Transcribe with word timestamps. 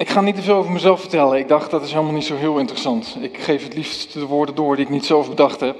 Ik 0.00 0.08
ga 0.08 0.20
niet 0.20 0.34
te 0.34 0.42
veel 0.42 0.54
over 0.54 0.72
mezelf 0.72 1.00
vertellen. 1.00 1.38
Ik 1.38 1.48
dacht 1.48 1.70
dat 1.70 1.82
is 1.82 1.92
helemaal 1.92 2.12
niet 2.12 2.24
zo 2.24 2.36
heel 2.36 2.58
interessant. 2.58 3.16
Ik 3.20 3.38
geef 3.38 3.62
het 3.62 3.74
liefst 3.74 4.12
de 4.12 4.26
woorden 4.26 4.54
door 4.54 4.76
die 4.76 4.84
ik 4.84 4.90
niet 4.90 5.04
zelf 5.04 5.28
bedacht 5.28 5.60
heb. 5.60 5.76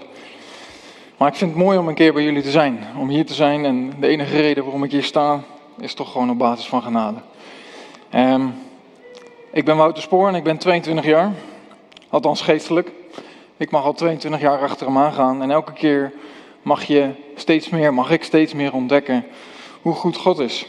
Maar 1.16 1.28
ik 1.28 1.34
vind 1.34 1.50
het 1.50 1.60
mooi 1.60 1.78
om 1.78 1.88
een 1.88 1.94
keer 1.94 2.12
bij 2.12 2.22
jullie 2.22 2.42
te 2.42 2.50
zijn. 2.50 2.86
Om 2.98 3.08
hier 3.08 3.26
te 3.26 3.34
zijn. 3.34 3.64
En 3.64 3.92
de 4.00 4.06
enige 4.06 4.40
reden 4.40 4.62
waarom 4.64 4.84
ik 4.84 4.90
hier 4.90 5.02
sta 5.02 5.40
is 5.78 5.94
toch 5.94 6.12
gewoon 6.12 6.30
op 6.30 6.38
basis 6.38 6.66
van 6.66 6.82
genade. 6.82 7.18
Ehm, 8.10 8.46
ik 9.52 9.64
ben 9.64 9.76
Wouter 9.76 10.02
Spoor 10.02 10.28
en 10.28 10.34
ik 10.34 10.44
ben 10.44 10.58
22 10.58 11.04
jaar. 11.04 11.32
Althans 12.08 12.40
geestelijk. 12.40 12.92
Ik 13.56 13.70
mag 13.70 13.84
al 13.84 13.92
22 13.92 14.40
jaar 14.40 14.58
achter 14.58 14.86
hem 14.86 14.98
aangaan. 14.98 15.42
En 15.42 15.50
elke 15.50 15.72
keer 15.72 16.12
mag 16.62 16.84
je 16.84 17.10
steeds 17.34 17.68
meer, 17.68 17.94
mag 17.94 18.10
ik 18.10 18.24
steeds 18.24 18.52
meer 18.52 18.72
ontdekken 18.72 19.26
hoe 19.82 19.94
goed 19.94 20.16
God 20.16 20.38
is. 20.38 20.66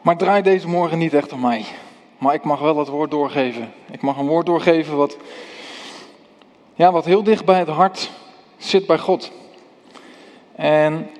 Maar 0.00 0.16
draai 0.16 0.42
deze 0.42 0.68
morgen 0.68 0.98
niet 0.98 1.14
echt 1.14 1.32
om 1.32 1.40
mij. 1.40 1.64
Maar 2.18 2.34
ik 2.34 2.44
mag 2.44 2.60
wel 2.60 2.78
het 2.78 2.88
woord 2.88 3.10
doorgeven. 3.10 3.72
Ik 3.90 4.00
mag 4.00 4.16
een 4.16 4.26
woord 4.26 4.46
doorgeven 4.46 4.96
wat, 4.96 5.16
ja, 6.74 6.92
wat 6.92 7.04
heel 7.04 7.22
dicht 7.22 7.44
bij 7.44 7.58
het 7.58 7.68
hart 7.68 8.10
zit 8.56 8.86
bij 8.86 8.98
God. 8.98 9.30
En 10.54 11.10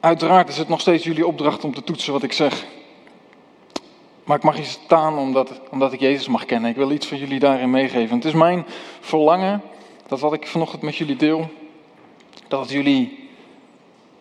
uiteraard 0.00 0.48
is 0.48 0.58
het 0.58 0.68
nog 0.68 0.80
steeds 0.80 1.04
jullie 1.04 1.26
opdracht 1.26 1.64
om 1.64 1.74
te 1.74 1.84
toetsen 1.84 2.12
wat 2.12 2.22
ik 2.22 2.32
zeg. 2.32 2.64
Maar 4.24 4.36
ik 4.36 4.42
mag 4.42 4.56
hier 4.56 4.64
staan 4.64 5.18
omdat, 5.18 5.60
omdat 5.70 5.92
ik 5.92 6.00
Jezus 6.00 6.28
mag 6.28 6.44
kennen. 6.44 6.70
Ik 6.70 6.76
wil 6.76 6.90
iets 6.90 7.06
van 7.06 7.18
jullie 7.18 7.38
daarin 7.38 7.70
meegeven. 7.70 8.16
Het 8.16 8.24
is 8.24 8.32
mijn 8.32 8.64
verlangen 9.00 9.62
dat 10.06 10.20
wat 10.20 10.32
ik 10.32 10.46
vanochtend 10.46 10.82
met 10.82 10.96
jullie 10.96 11.16
deel, 11.16 11.50
dat 12.48 12.70
jullie 12.70 13.28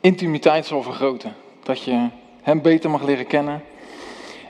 intimiteit 0.02 0.66
zal 0.66 0.84
vergroten. 0.84 1.36
Dat 1.64 1.84
je 1.84 2.08
hem 2.46 2.62
beter 2.62 2.90
mag 2.90 3.04
leren 3.04 3.28
kennen. 3.28 3.64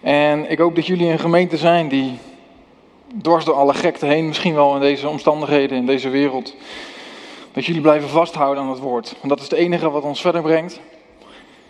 En 0.02 0.52
ik 0.52 0.58
hoop 0.58 0.76
dat 0.76 0.86
jullie 0.86 1.12
een 1.12 1.20
gemeente 1.20 1.58
zijn 1.58 1.88
die 1.88 2.18
dwars 3.22 3.46
door 3.46 3.56
alle 3.56 3.74
gekte 3.74 4.06
heen, 4.06 4.28
misschien 4.28 4.54
wel 4.56 4.76
in 4.76 4.82
deze 4.82 5.08
omstandigheden, 5.08 5.78
in 5.78 5.86
deze 5.86 6.10
wereld, 6.10 6.56
dat 7.52 7.66
jullie 7.66 7.82
blijven 7.82 8.10
vasthouden 8.10 8.64
aan 8.64 8.70
het 8.70 8.80
woord. 8.80 9.16
Want 9.18 9.30
dat 9.30 9.38
is 9.40 9.50
het 9.50 9.60
enige 9.60 9.90
wat 9.90 10.04
ons 10.04 10.22
verder 10.22 10.42
brengt. 10.42 10.80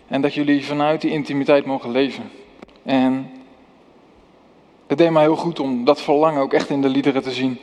En 0.08 0.20
dat 0.20 0.34
jullie 0.34 0.64
vanuit 0.64 1.00
die 1.00 1.10
intimiteit 1.10 1.66
mogen 1.66 1.90
leven. 1.90 2.30
En 2.82 3.30
het 4.86 4.98
deed 4.98 5.10
mij 5.10 5.22
heel 5.22 5.36
goed 5.36 5.60
om 5.60 5.84
dat 5.84 6.00
verlangen 6.00 6.42
ook 6.42 6.52
echt 6.52 6.70
in 6.70 6.82
de 6.82 6.88
liederen 6.88 7.22
te 7.22 7.32
zien. 7.32 7.58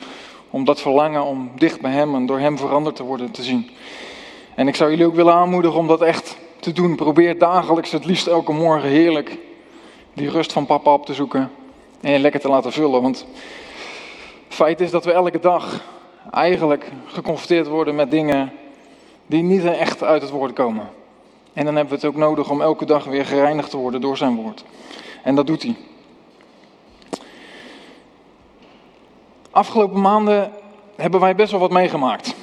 Om 0.49 0.65
dat 0.65 0.81
verlangen 0.81 1.23
om 1.23 1.51
dicht 1.55 1.81
bij 1.81 1.91
Hem 1.91 2.15
en 2.15 2.25
door 2.25 2.39
Hem 2.39 2.57
veranderd 2.57 2.95
te 2.95 3.03
worden 3.03 3.31
te 3.31 3.43
zien. 3.43 3.69
En 4.55 4.67
ik 4.67 4.75
zou 4.75 4.89
jullie 4.89 5.05
ook 5.05 5.15
willen 5.15 5.33
aanmoedigen 5.33 5.79
om 5.79 5.87
dat 5.87 6.01
echt 6.01 6.41
te 6.63 6.71
doen. 6.71 6.95
Probeer 6.95 7.37
dagelijks, 7.37 7.91
het 7.91 8.05
liefst 8.05 8.27
elke 8.27 8.51
morgen 8.51 8.89
heerlijk, 8.89 9.37
die 10.13 10.29
rust 10.29 10.53
van 10.53 10.65
papa 10.65 10.93
op 10.93 11.05
te 11.05 11.13
zoeken. 11.13 11.51
En 12.01 12.11
je 12.11 12.19
lekker 12.19 12.39
te 12.39 12.49
laten 12.49 12.71
vullen. 12.71 13.01
Want 13.01 13.25
feit 14.47 14.81
is 14.81 14.91
dat 14.91 15.05
we 15.05 15.11
elke 15.11 15.39
dag 15.39 15.83
eigenlijk 16.31 16.91
geconfronteerd 17.05 17.67
worden 17.67 17.95
met 17.95 18.11
dingen 18.11 18.51
die 19.25 19.43
niet 19.43 19.65
echt 19.65 20.03
uit 20.03 20.21
het 20.21 20.31
woord 20.31 20.53
komen. 20.53 20.89
En 21.53 21.65
dan 21.65 21.75
hebben 21.75 21.99
we 21.99 22.05
het 22.05 22.15
ook 22.15 22.21
nodig 22.21 22.49
om 22.49 22.61
elke 22.61 22.85
dag 22.85 23.03
weer 23.03 23.25
gereinigd 23.25 23.69
te 23.69 23.77
worden 23.77 24.01
door 24.01 24.17
zijn 24.17 24.35
woord. 24.35 24.63
En 25.23 25.35
dat 25.35 25.47
doet 25.47 25.63
hij. 25.63 25.75
Afgelopen 29.51 30.01
maanden 30.01 30.51
hebben 30.95 31.19
wij 31.19 31.35
best 31.35 31.51
wel 31.51 31.59
wat 31.59 31.71
meegemaakt. 31.71 32.35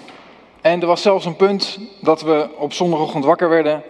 En 0.61 0.81
er 0.81 0.87
was 0.87 1.03
zelfs 1.03 1.25
een 1.25 1.37
punt 1.37 1.79
dat 2.01 2.23
we 2.23 2.49
op 2.57 2.73
zondagochtend 2.73 3.25
wakker 3.25 3.49
werden. 3.49 3.83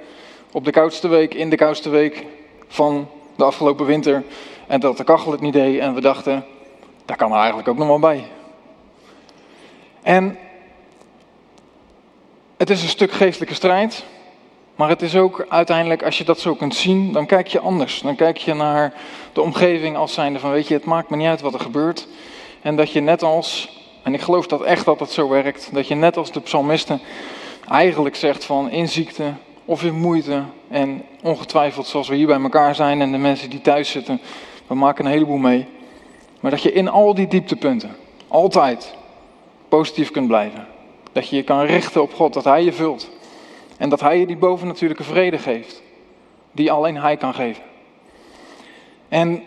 Op 0.53 0.65
de 0.65 0.70
koudste 0.70 1.09
week, 1.09 1.34
in 1.34 1.51
de 1.51 1.56
koudste 1.56 1.89
week 1.89 2.27
van 2.69 3.09
de 3.37 3.45
afgelopen 3.45 3.87
winter. 3.87 4.25
En 4.67 4.81
dat 4.81 4.97
de 4.97 5.05
kachel 5.05 5.33
het 5.33 5.41
niet 5.41 5.53
deed. 5.53 5.81
En 5.81 5.95
we 5.95 6.01
dachten, 6.01 6.45
daar 7.05 7.17
kan 7.17 7.31
er 7.31 7.39
eigenlijk 7.39 7.69
ook 7.69 7.77
nog 7.77 7.87
wel 7.87 7.98
bij. 7.98 8.25
En 10.03 10.39
het 12.57 12.70
is 12.70 12.83
een 12.83 12.89
stuk 12.89 13.13
geestelijke 13.13 13.55
strijd. 13.55 14.05
Maar 14.74 14.89
het 14.89 15.02
is 15.02 15.17
ook 15.17 15.47
uiteindelijk, 15.48 16.02
als 16.02 16.19
je 16.19 16.24
dat 16.24 16.41
zo 16.41 16.55
kunt 16.55 16.74
zien, 16.74 17.13
dan 17.13 17.27
kijk 17.27 17.47
je 17.47 17.61
anders. 17.61 18.01
Dan 18.01 18.17
kijk 18.17 18.36
je 18.36 18.55
naar 18.55 18.95
de 19.33 19.41
omgeving 19.41 19.97
als 19.97 20.14
zijnde 20.14 20.39
van, 20.39 20.51
weet 20.51 20.69
je, 20.69 20.74
het 20.74 20.85
maakt 20.85 21.11
me 21.11 21.17
niet 21.17 21.27
uit 21.27 21.41
wat 21.41 21.55
er 21.55 21.61
gebeurt. 21.61 22.07
En 22.63 22.77
dat 22.77 22.92
je 22.92 23.01
net 23.01 23.23
als, 23.23 23.79
en 24.03 24.14
ik 24.14 24.20
geloof 24.20 24.47
dat 24.47 24.63
echt 24.63 24.85
dat 24.85 25.01
het 25.01 25.11
zo 25.11 25.29
werkt, 25.29 25.69
dat 25.73 25.89
je 25.89 25.95
net 25.95 26.17
als 26.17 26.33
de 26.33 26.41
psalmisten 26.41 27.01
eigenlijk 27.69 28.17
zegt 28.17 28.45
van 28.45 28.70
in 28.70 28.89
ziekte 28.89 29.33
of 29.70 29.83
in 29.83 29.95
moeite 29.95 30.42
en 30.69 31.03
ongetwijfeld 31.23 31.86
zoals 31.86 32.08
we 32.08 32.14
hier 32.14 32.27
bij 32.27 32.41
elkaar 32.41 32.75
zijn 32.75 33.01
en 33.01 33.13
de 33.13 33.19
mensen 33.19 33.51
die 33.51 33.61
thuis 33.61 33.91
zitten, 33.91 34.20
we 34.67 34.75
maken 34.75 35.05
een 35.05 35.11
heleboel 35.11 35.36
mee. 35.36 35.67
Maar 36.41 36.51
dat 36.51 36.63
je 36.63 36.73
in 36.73 36.89
al 36.89 37.14
die 37.14 37.27
dieptepunten 37.27 37.97
altijd 38.29 38.95
positief 39.69 40.11
kunt 40.11 40.27
blijven. 40.27 40.67
Dat 41.13 41.29
je 41.29 41.36
je 41.36 41.42
kan 41.42 41.61
richten 41.61 42.03
op 42.03 42.14
God, 42.14 42.33
dat 42.33 42.45
Hij 42.45 42.64
je 42.64 42.73
vult. 42.73 43.11
En 43.77 43.89
dat 43.89 44.01
Hij 44.01 44.19
je 44.19 44.27
die 44.27 44.36
bovennatuurlijke 44.36 45.03
vrede 45.03 45.39
geeft, 45.39 45.83
die 46.53 46.73
alleen 46.73 46.97
Hij 46.97 47.17
kan 47.17 47.35
geven. 47.35 47.63
En 49.09 49.42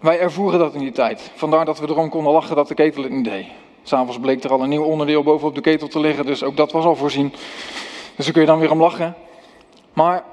wij 0.00 0.18
ervoeren 0.18 0.58
dat 0.58 0.74
in 0.74 0.80
die 0.80 0.92
tijd. 0.92 1.30
Vandaar 1.34 1.64
dat 1.64 1.78
we 1.78 1.88
erom 1.88 2.08
konden 2.08 2.32
lachen 2.32 2.56
dat 2.56 2.68
de 2.68 2.74
ketel 2.74 3.02
het 3.02 3.12
niet 3.12 3.24
deed. 3.24 3.46
S'avonds 3.82 4.20
bleek 4.20 4.44
er 4.44 4.52
al 4.52 4.62
een 4.62 4.68
nieuw 4.68 4.84
onderdeel 4.84 5.22
bovenop 5.22 5.54
de 5.54 5.60
ketel 5.60 5.88
te 5.88 6.00
liggen, 6.00 6.26
dus 6.26 6.42
ook 6.42 6.56
dat 6.56 6.72
was 6.72 6.84
al 6.84 6.96
voorzien. 6.96 7.32
Dus 8.16 8.24
daar 8.24 8.32
kun 8.32 8.42
je 8.42 8.48
dan 8.48 8.58
weer 8.58 8.70
om 8.70 8.80
lachen. 8.80 9.14
Maar 9.96 10.24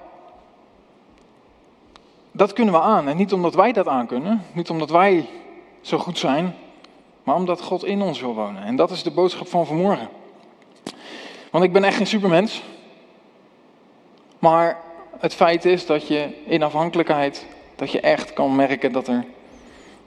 dat 2.31 2.53
kunnen 2.53 2.73
we 2.73 2.79
aan. 2.79 3.07
En 3.07 3.17
niet 3.17 3.33
omdat 3.33 3.53
wij 3.53 3.71
dat 3.71 3.87
aan 3.87 4.07
kunnen, 4.07 4.41
niet 4.53 4.69
omdat 4.69 4.89
wij 4.89 5.29
zo 5.81 5.97
goed 5.97 6.17
zijn, 6.17 6.55
maar 7.23 7.35
omdat 7.35 7.61
God 7.61 7.85
in 7.85 8.01
ons 8.01 8.21
wil 8.21 8.33
wonen. 8.33 8.63
En 8.63 8.75
dat 8.75 8.91
is 8.91 9.03
de 9.03 9.11
boodschap 9.11 9.47
van 9.47 9.65
vanmorgen. 9.65 10.09
Want 11.51 11.63
ik 11.63 11.73
ben 11.73 11.83
echt 11.83 11.97
geen 11.97 12.07
supermens. 12.07 12.63
Maar 14.39 14.77
het 15.19 15.33
feit 15.33 15.65
is 15.65 15.85
dat 15.85 16.07
je 16.07 16.27
in 16.45 16.63
afhankelijkheid, 16.63 17.45
dat 17.75 17.91
je 17.91 17.99
echt 17.99 18.33
kan 18.33 18.55
merken 18.55 18.91
dat 18.91 19.07
er 19.07 19.25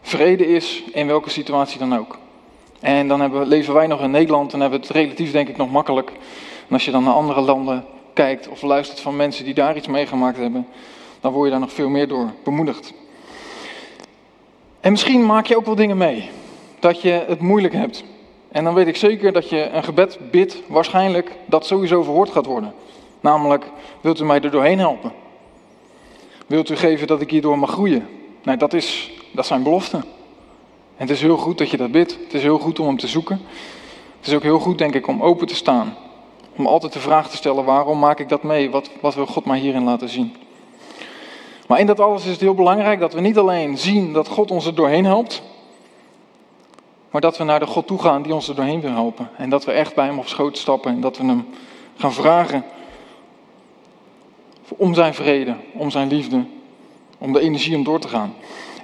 vrede 0.01 0.47
is 0.47 0.83
in 0.93 1.07
welke 1.07 1.31
situatie 1.31 1.79
dan 1.79 1.97
ook. 1.97 2.19
En 2.81 3.09
dan 3.09 3.21
hebben, 3.21 3.47
leven 3.47 3.75
wij 3.75 3.87
nog 3.87 4.01
in 4.01 4.11
Nederland 4.11 4.53
en 4.53 4.61
hebben 4.61 4.81
we 4.81 4.87
het 4.87 4.97
relatief 4.97 5.33
denk 5.33 5.49
ik 5.49 5.57
nog 5.57 5.71
makkelijk. 5.71 6.11
En 6.69 6.73
als 6.73 6.85
je 6.85 6.91
dan 6.91 7.05
naar 7.05 7.15
andere 7.15 7.41
landen 7.41 7.85
kijkt 8.17 8.49
of 8.49 8.63
luistert 8.63 9.01
van 9.01 9.17
mensen 9.17 9.45
die 9.45 9.55
daar 9.55 9.77
iets 9.77 9.87
meegemaakt 9.87 10.37
hebben, 10.37 10.67
dan 11.21 11.33
word 11.33 11.45
je 11.45 11.51
daar 11.51 11.61
nog 11.61 11.73
veel 11.73 11.89
meer 11.89 12.09
door 12.09 12.33
bemoedigd. 12.45 12.93
En 14.81 14.91
misschien 14.91 15.27
maak 15.27 15.47
je 15.47 15.57
ook 15.57 15.67
wel 15.67 15.75
dingen 15.75 15.97
mee. 15.97 16.31
Dat 16.79 17.03
je 17.03 17.25
het 17.27 17.41
moeilijk 17.41 17.75
hebt. 17.75 18.05
En 18.49 18.65
dan 18.65 18.75
weet 18.75 18.87
ik 18.87 18.97
zeker 18.97 19.33
dat 19.33 19.49
je 19.49 19.69
een 19.69 19.85
gebed 19.85 20.19
bidt, 20.31 20.63
waarschijnlijk 20.67 21.31
dat 21.47 21.67
sowieso 21.67 22.03
verhoord 22.03 22.31
gaat 22.31 22.47
worden. 22.47 22.75
Namelijk, 23.21 23.65
wilt 24.01 24.21
u 24.21 24.25
mij 24.25 24.41
er 24.41 24.51
doorheen 24.51 24.79
helpen? 24.79 25.13
Wilt 26.47 26.71
u 26.71 26.77
geven 26.77 27.07
dat 27.07 27.21
ik 27.21 27.31
hierdoor 27.31 27.59
mag 27.59 27.71
groeien? 27.71 28.09
Nou, 28.43 28.59
dat, 28.59 28.73
is, 28.73 29.11
dat 29.33 29.47
zijn 29.47 29.63
beloften. 29.63 29.99
En 30.97 31.07
het 31.07 31.11
is 31.11 31.21
heel 31.21 31.37
goed 31.37 31.59
dat 31.59 31.71
je 31.71 31.77
dat 31.77 31.91
bidt. 31.91 32.19
Het 32.25 32.35
is 32.35 32.43
heel 32.43 32.59
goed 32.59 32.79
om 32.79 32.87
hem 32.87 32.99
te 32.99 33.09
zoeken. 33.09 33.41
Het 34.19 34.27
is 34.27 34.35
ook 34.35 34.43
heel 34.43 34.59
goed, 34.59 34.79
denk 34.79 34.95
ik, 34.95 35.07
om 35.07 35.23
open 35.23 35.47
te 35.47 35.55
staan. 35.55 35.97
Om 36.57 36.67
altijd 36.67 36.93
de 36.93 37.01
vraag 37.01 37.31
te 37.31 37.37
stellen, 37.37 37.65
waarom 37.65 37.99
maak 37.99 38.21
ik 38.21 38.29
dat 38.29 38.43
mee? 38.43 38.71
Wat, 38.71 38.91
wat 39.01 39.15
wil 39.15 39.27
God 39.27 39.45
mij 39.45 39.59
hierin 39.59 39.85
laten 39.85 40.09
zien? 40.09 40.37
Maar 41.67 41.81
in 41.81 41.87
dat 41.87 42.01
alles 42.01 42.25
is 42.25 42.31
het 42.31 42.41
heel 42.41 42.55
belangrijk 42.55 43.01
dat 43.01 43.13
we 43.13 43.21
niet 43.21 43.39
alleen 43.39 43.79
zien 43.79 44.13
dat 44.13 44.29
God 44.29 44.51
ons 44.51 44.67
er 44.67 44.75
doorheen 44.75 45.05
helpt, 45.05 45.43
maar 47.11 47.21
dat 47.21 47.39
we 47.39 47.45
naar 47.45 47.61
de 47.61 47.67
God 47.67 47.87
toe 47.87 47.99
gaan 47.99 48.23
die 48.23 48.35
ons 48.35 48.49
er 48.49 48.55
doorheen 48.55 48.81
wil 48.81 48.91
helpen. 48.91 49.31
En 49.37 49.51
dat 49.51 49.65
we 49.65 49.73
echt 49.73 49.95
bij 49.95 50.07
hem 50.07 50.19
op 50.19 50.27
schoot 50.27 50.59
stappen 50.59 50.93
en 50.93 51.01
dat 51.01 51.17
we 51.17 51.25
hem 51.25 51.47
gaan 51.97 52.13
vragen 52.13 52.65
om 54.69 54.95
zijn 54.95 55.15
vrede, 55.15 55.57
om 55.73 55.91
zijn 55.91 56.09
liefde, 56.09 56.45
om 57.19 57.33
de 57.33 57.41
energie 57.41 57.77
om 57.77 57.85
door 57.85 58.01
te 58.01 58.09
gaan. 58.09 58.35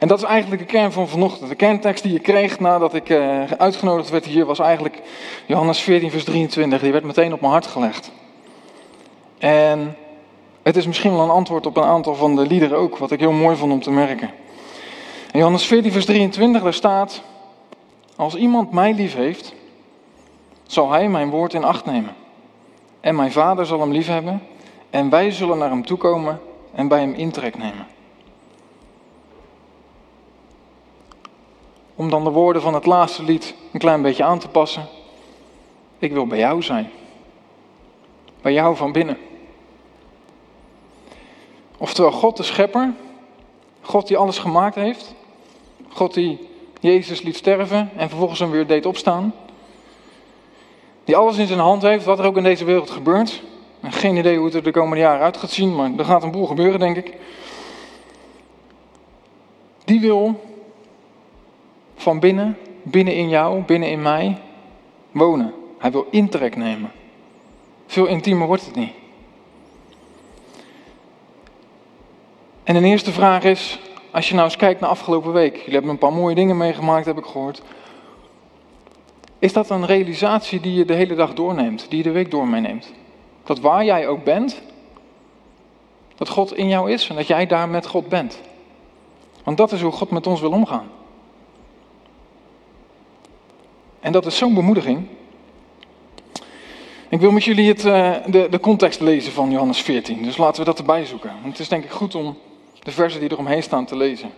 En 0.02 0.08
dat 0.08 0.18
is 0.18 0.24
eigenlijk 0.24 0.62
de 0.62 0.68
kern 0.68 0.92
van 0.92 1.08
vanochtend. 1.08 1.48
De 1.48 1.54
kerntekst 1.54 2.02
die 2.02 2.12
je 2.12 2.18
kreeg 2.18 2.60
nadat 2.60 2.94
ik 2.94 3.08
uh, 3.08 3.42
uitgenodigd 3.50 4.10
werd 4.10 4.24
hier 4.24 4.44
was 4.44 4.58
eigenlijk 4.58 5.00
Johannes 5.46 5.80
14, 5.80 6.10
vers 6.10 6.24
23. 6.24 6.80
Die 6.80 6.92
werd 6.92 7.04
meteen 7.04 7.32
op 7.32 7.40
mijn 7.40 7.52
hart 7.52 7.66
gelegd. 7.66 8.12
En 9.38 9.96
het 10.62 10.76
is 10.76 10.86
misschien 10.86 11.12
wel 11.12 11.22
een 11.22 11.30
antwoord 11.30 11.66
op 11.66 11.76
een 11.76 11.82
aantal 11.82 12.14
van 12.14 12.36
de 12.36 12.46
liederen 12.46 12.78
ook, 12.78 12.98
wat 12.98 13.10
ik 13.10 13.20
heel 13.20 13.32
mooi 13.32 13.56
vond 13.56 13.72
om 13.72 13.80
te 13.80 13.90
merken. 13.90 14.30
In 15.32 15.38
Johannes 15.38 15.64
14, 15.64 15.92
vers 15.92 16.04
23, 16.04 16.62
daar 16.62 16.74
staat: 16.74 17.22
Als 18.16 18.34
iemand 18.34 18.72
mij 18.72 18.94
lief 18.94 19.14
heeft, 19.14 19.54
zal 20.66 20.90
hij 20.90 21.08
mijn 21.08 21.30
woord 21.30 21.54
in 21.54 21.64
acht 21.64 21.84
nemen. 21.84 22.14
En 23.00 23.14
mijn 23.14 23.32
vader 23.32 23.66
zal 23.66 23.80
hem 23.80 23.92
lief 23.92 24.06
hebben, 24.06 24.42
en 24.90 25.10
wij 25.10 25.30
zullen 25.30 25.58
naar 25.58 25.70
hem 25.70 25.86
toekomen 25.86 26.40
en 26.74 26.88
bij 26.88 27.00
hem 27.00 27.14
intrek 27.14 27.58
nemen. 27.58 27.86
Om 32.02 32.10
dan 32.10 32.24
de 32.24 32.30
woorden 32.30 32.62
van 32.62 32.74
het 32.74 32.86
laatste 32.86 33.22
lied 33.22 33.54
een 33.72 33.80
klein 33.80 34.02
beetje 34.02 34.24
aan 34.24 34.38
te 34.38 34.48
passen. 34.48 34.86
Ik 35.98 36.12
wil 36.12 36.26
bij 36.26 36.38
jou 36.38 36.62
zijn. 36.62 36.90
Bij 38.40 38.52
jou 38.52 38.76
van 38.76 38.92
binnen. 38.92 39.18
Oftewel, 41.78 42.12
God 42.12 42.36
de 42.36 42.42
schepper 42.42 42.94
God 43.80 44.06
die 44.06 44.16
alles 44.16 44.38
gemaakt 44.38 44.74
heeft. 44.74 45.14
God 45.88 46.14
die 46.14 46.48
Jezus 46.80 47.22
liet 47.22 47.36
sterven 47.36 47.90
en 47.96 48.08
vervolgens 48.08 48.40
hem 48.40 48.50
weer 48.50 48.66
deed 48.66 48.86
opstaan. 48.86 49.34
Die 51.04 51.16
alles 51.16 51.36
in 51.36 51.46
zijn 51.46 51.58
hand 51.58 51.82
heeft, 51.82 52.04
wat 52.04 52.18
er 52.18 52.24
ook 52.24 52.36
in 52.36 52.42
deze 52.42 52.64
wereld 52.64 52.90
gebeurt. 52.90 53.42
En 53.80 53.92
geen 53.92 54.16
idee 54.16 54.36
hoe 54.36 54.46
het 54.46 54.54
er 54.54 54.62
de 54.62 54.70
komende 54.70 55.02
jaren 55.02 55.22
uit 55.22 55.36
gaat 55.36 55.50
zien, 55.50 55.74
maar 55.74 55.90
er 55.96 56.04
gaat 56.04 56.22
een 56.22 56.30
boel 56.30 56.46
gebeuren, 56.46 56.80
denk 56.80 56.96
ik. 56.96 57.16
Die 59.84 60.00
wil 60.00 60.50
van 62.02 62.20
binnen, 62.20 62.56
binnen 62.82 63.14
in 63.14 63.28
jou, 63.28 63.62
binnen 63.62 63.90
in 63.90 64.02
mij, 64.02 64.38
wonen. 65.10 65.54
Hij 65.78 65.90
wil 65.90 66.06
intrek 66.10 66.56
nemen. 66.56 66.90
Veel 67.86 68.06
intiemer 68.06 68.46
wordt 68.46 68.66
het 68.66 68.74
niet. 68.74 68.92
En 72.64 72.76
een 72.76 72.84
eerste 72.84 73.12
vraag 73.12 73.44
is, 73.44 73.78
als 74.10 74.28
je 74.28 74.34
nou 74.34 74.46
eens 74.46 74.56
kijkt 74.56 74.80
naar 74.80 74.90
afgelopen 74.90 75.32
week. 75.32 75.56
Jullie 75.56 75.72
hebben 75.72 75.90
een 75.90 75.98
paar 75.98 76.12
mooie 76.12 76.34
dingen 76.34 76.56
meegemaakt, 76.56 77.06
heb 77.06 77.18
ik 77.18 77.24
gehoord. 77.24 77.62
Is 79.38 79.52
dat 79.52 79.70
een 79.70 79.86
realisatie 79.86 80.60
die 80.60 80.74
je 80.74 80.84
de 80.84 80.94
hele 80.94 81.14
dag 81.14 81.34
doorneemt, 81.34 81.86
die 81.88 81.98
je 81.98 82.04
de 82.04 82.10
week 82.10 82.30
door 82.30 82.48
meeneemt? 82.48 82.92
Dat 83.44 83.60
waar 83.60 83.84
jij 83.84 84.08
ook 84.08 84.24
bent, 84.24 84.62
dat 86.16 86.28
God 86.28 86.56
in 86.56 86.68
jou 86.68 86.90
is 86.90 87.08
en 87.08 87.16
dat 87.16 87.26
jij 87.26 87.46
daar 87.46 87.68
met 87.68 87.86
God 87.86 88.08
bent. 88.08 88.40
Want 89.44 89.56
dat 89.56 89.72
is 89.72 89.82
hoe 89.82 89.92
God 89.92 90.10
met 90.10 90.26
ons 90.26 90.40
wil 90.40 90.50
omgaan. 90.50 90.88
En 94.02 94.12
dat 94.12 94.26
is 94.26 94.36
zo'n 94.36 94.54
bemoediging. 94.54 95.06
Ik 97.08 97.20
wil 97.20 97.30
met 97.30 97.44
jullie 97.44 97.68
het, 97.68 97.84
eh, 97.84 98.14
de, 98.26 98.46
de 98.50 98.60
context 98.60 99.00
lezen 99.00 99.32
van 99.32 99.50
Johannes 99.50 99.80
14. 99.80 100.22
Dus 100.22 100.36
laten 100.36 100.60
we 100.60 100.66
dat 100.66 100.78
erbij 100.78 101.04
zoeken. 101.04 101.30
Want 101.30 101.52
het 101.52 101.58
is 101.58 101.68
denk 101.68 101.84
ik 101.84 101.90
goed 101.90 102.14
om 102.14 102.38
de 102.82 102.90
versen 102.90 103.20
die 103.20 103.30
eromheen 103.30 103.62
staan 103.62 103.84
te 103.86 103.96
lezen. 103.96 104.30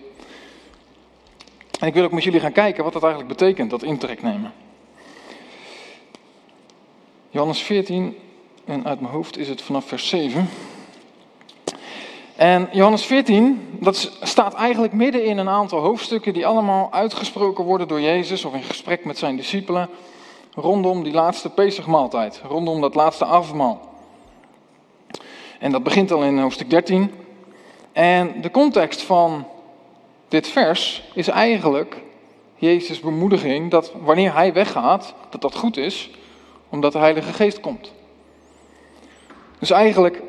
En 1.81 1.87
ik 1.87 1.95
wil 1.95 2.05
ook 2.05 2.13
met 2.13 2.25
jullie 2.25 2.41
gaan 2.41 2.53
kijken 2.53 2.85
wat 2.85 2.93
dat 2.93 3.03
eigenlijk 3.03 3.39
betekent, 3.39 3.71
dat 3.71 3.83
intrek 3.83 4.23
nemen. 4.23 4.53
Johannes 7.31 7.63
14, 7.63 8.17
en 8.65 8.87
uit 8.87 9.01
mijn 9.01 9.13
hoofd 9.13 9.39
is 9.39 9.49
het 9.49 9.63
vanaf 9.63 9.85
vers 9.85 10.09
7. 10.09 10.49
En 12.37 12.69
Johannes 12.73 13.05
14, 13.05 13.69
dat 13.81 14.13
staat 14.23 14.55
eigenlijk 14.55 14.93
midden 14.93 15.25
in 15.25 15.39
een 15.39 15.49
aantal 15.49 15.81
hoofdstukken 15.81 16.33
die 16.33 16.47
allemaal 16.47 16.93
uitgesproken 16.93 17.65
worden 17.65 17.89
door 17.89 18.01
Jezus 18.01 18.45
of 18.45 18.55
in 18.55 18.63
gesprek 18.63 19.05
met 19.05 19.19
zijn 19.19 19.37
discipelen 19.37 19.89
rondom 20.55 21.03
die 21.03 21.13
laatste 21.13 21.51
Pesachmaaltijd, 21.51 22.41
rondom 22.49 22.81
dat 22.81 22.95
laatste 22.95 23.25
avondmaal. 23.25 23.81
En 25.59 25.73
dat 25.73 25.83
begint 25.83 26.11
al 26.13 26.23
in 26.23 26.39
hoofdstuk 26.39 26.71
13. 26.71 27.11
En 27.93 28.41
de 28.41 28.51
context 28.51 29.03
van 29.03 29.47
dit 30.29 30.49
vers 30.49 31.03
is 31.15 31.29
eigenlijk 31.29 32.03
Jezus' 32.57 33.01
bemoediging 33.01 33.71
dat 33.71 33.93
wanneer 34.03 34.35
hij 34.35 34.53
weggaat, 34.53 35.15
dat 35.31 35.41
dat 35.41 35.55
goed 35.55 35.77
is, 35.77 36.11
omdat 36.69 36.93
de 36.93 36.99
Heilige 36.99 37.33
Geest 37.33 37.61
komt. 37.61 37.93
Dus 39.59 39.71
eigenlijk, 39.71 40.23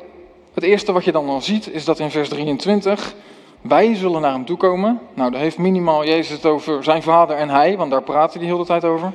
het 0.56 0.64
eerste 0.64 0.92
wat 0.92 1.04
je 1.04 1.12
dan 1.12 1.28
al 1.28 1.40
ziet, 1.40 1.72
is 1.72 1.84
dat 1.84 1.98
in 1.98 2.10
vers 2.10 2.28
23, 2.28 3.14
wij 3.60 3.94
zullen 3.94 4.20
naar 4.20 4.32
hem 4.32 4.44
toe 4.44 4.56
komen. 4.56 5.00
Nou, 5.14 5.30
daar 5.30 5.40
heeft 5.40 5.58
minimaal 5.58 6.04
Jezus 6.04 6.28
het 6.28 6.46
over 6.46 6.84
zijn 6.84 7.02
vader 7.02 7.36
en 7.36 7.48
hij, 7.48 7.76
want 7.76 7.90
daar 7.90 8.02
praat 8.02 8.32
hij 8.32 8.42
de 8.42 8.48
hele 8.48 8.64
tijd 8.64 8.84
over. 8.84 9.06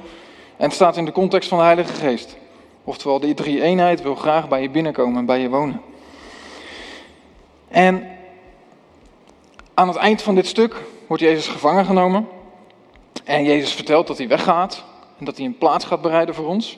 En 0.57 0.65
het 0.65 0.73
staat 0.73 0.97
in 0.97 1.05
de 1.05 1.11
context 1.11 1.49
van 1.49 1.57
de 1.57 1.63
Heilige 1.63 1.93
Geest. 1.93 2.37
Oftewel, 2.83 3.19
die 3.19 3.33
drie 3.33 3.61
eenheid 3.61 4.01
wil 4.01 4.15
graag 4.15 4.47
bij 4.47 4.61
je 4.61 4.69
binnenkomen 4.69 5.17
en 5.17 5.25
bij 5.25 5.39
je 5.39 5.49
wonen. 5.49 5.81
En 7.67 8.07
aan 9.73 9.87
het 9.87 9.97
eind 9.97 10.21
van 10.21 10.35
dit 10.35 10.47
stuk 10.47 10.75
wordt 11.07 11.23
Jezus 11.23 11.47
gevangen 11.47 11.85
genomen. 11.85 12.27
En 13.23 13.43
Jezus 13.43 13.73
vertelt 13.73 14.07
dat 14.07 14.17
hij 14.17 14.27
weggaat 14.27 14.83
en 15.19 15.25
dat 15.25 15.37
hij 15.37 15.45
een 15.45 15.57
plaats 15.57 15.85
gaat 15.85 16.01
bereiden 16.01 16.35
voor 16.35 16.47
ons. 16.47 16.77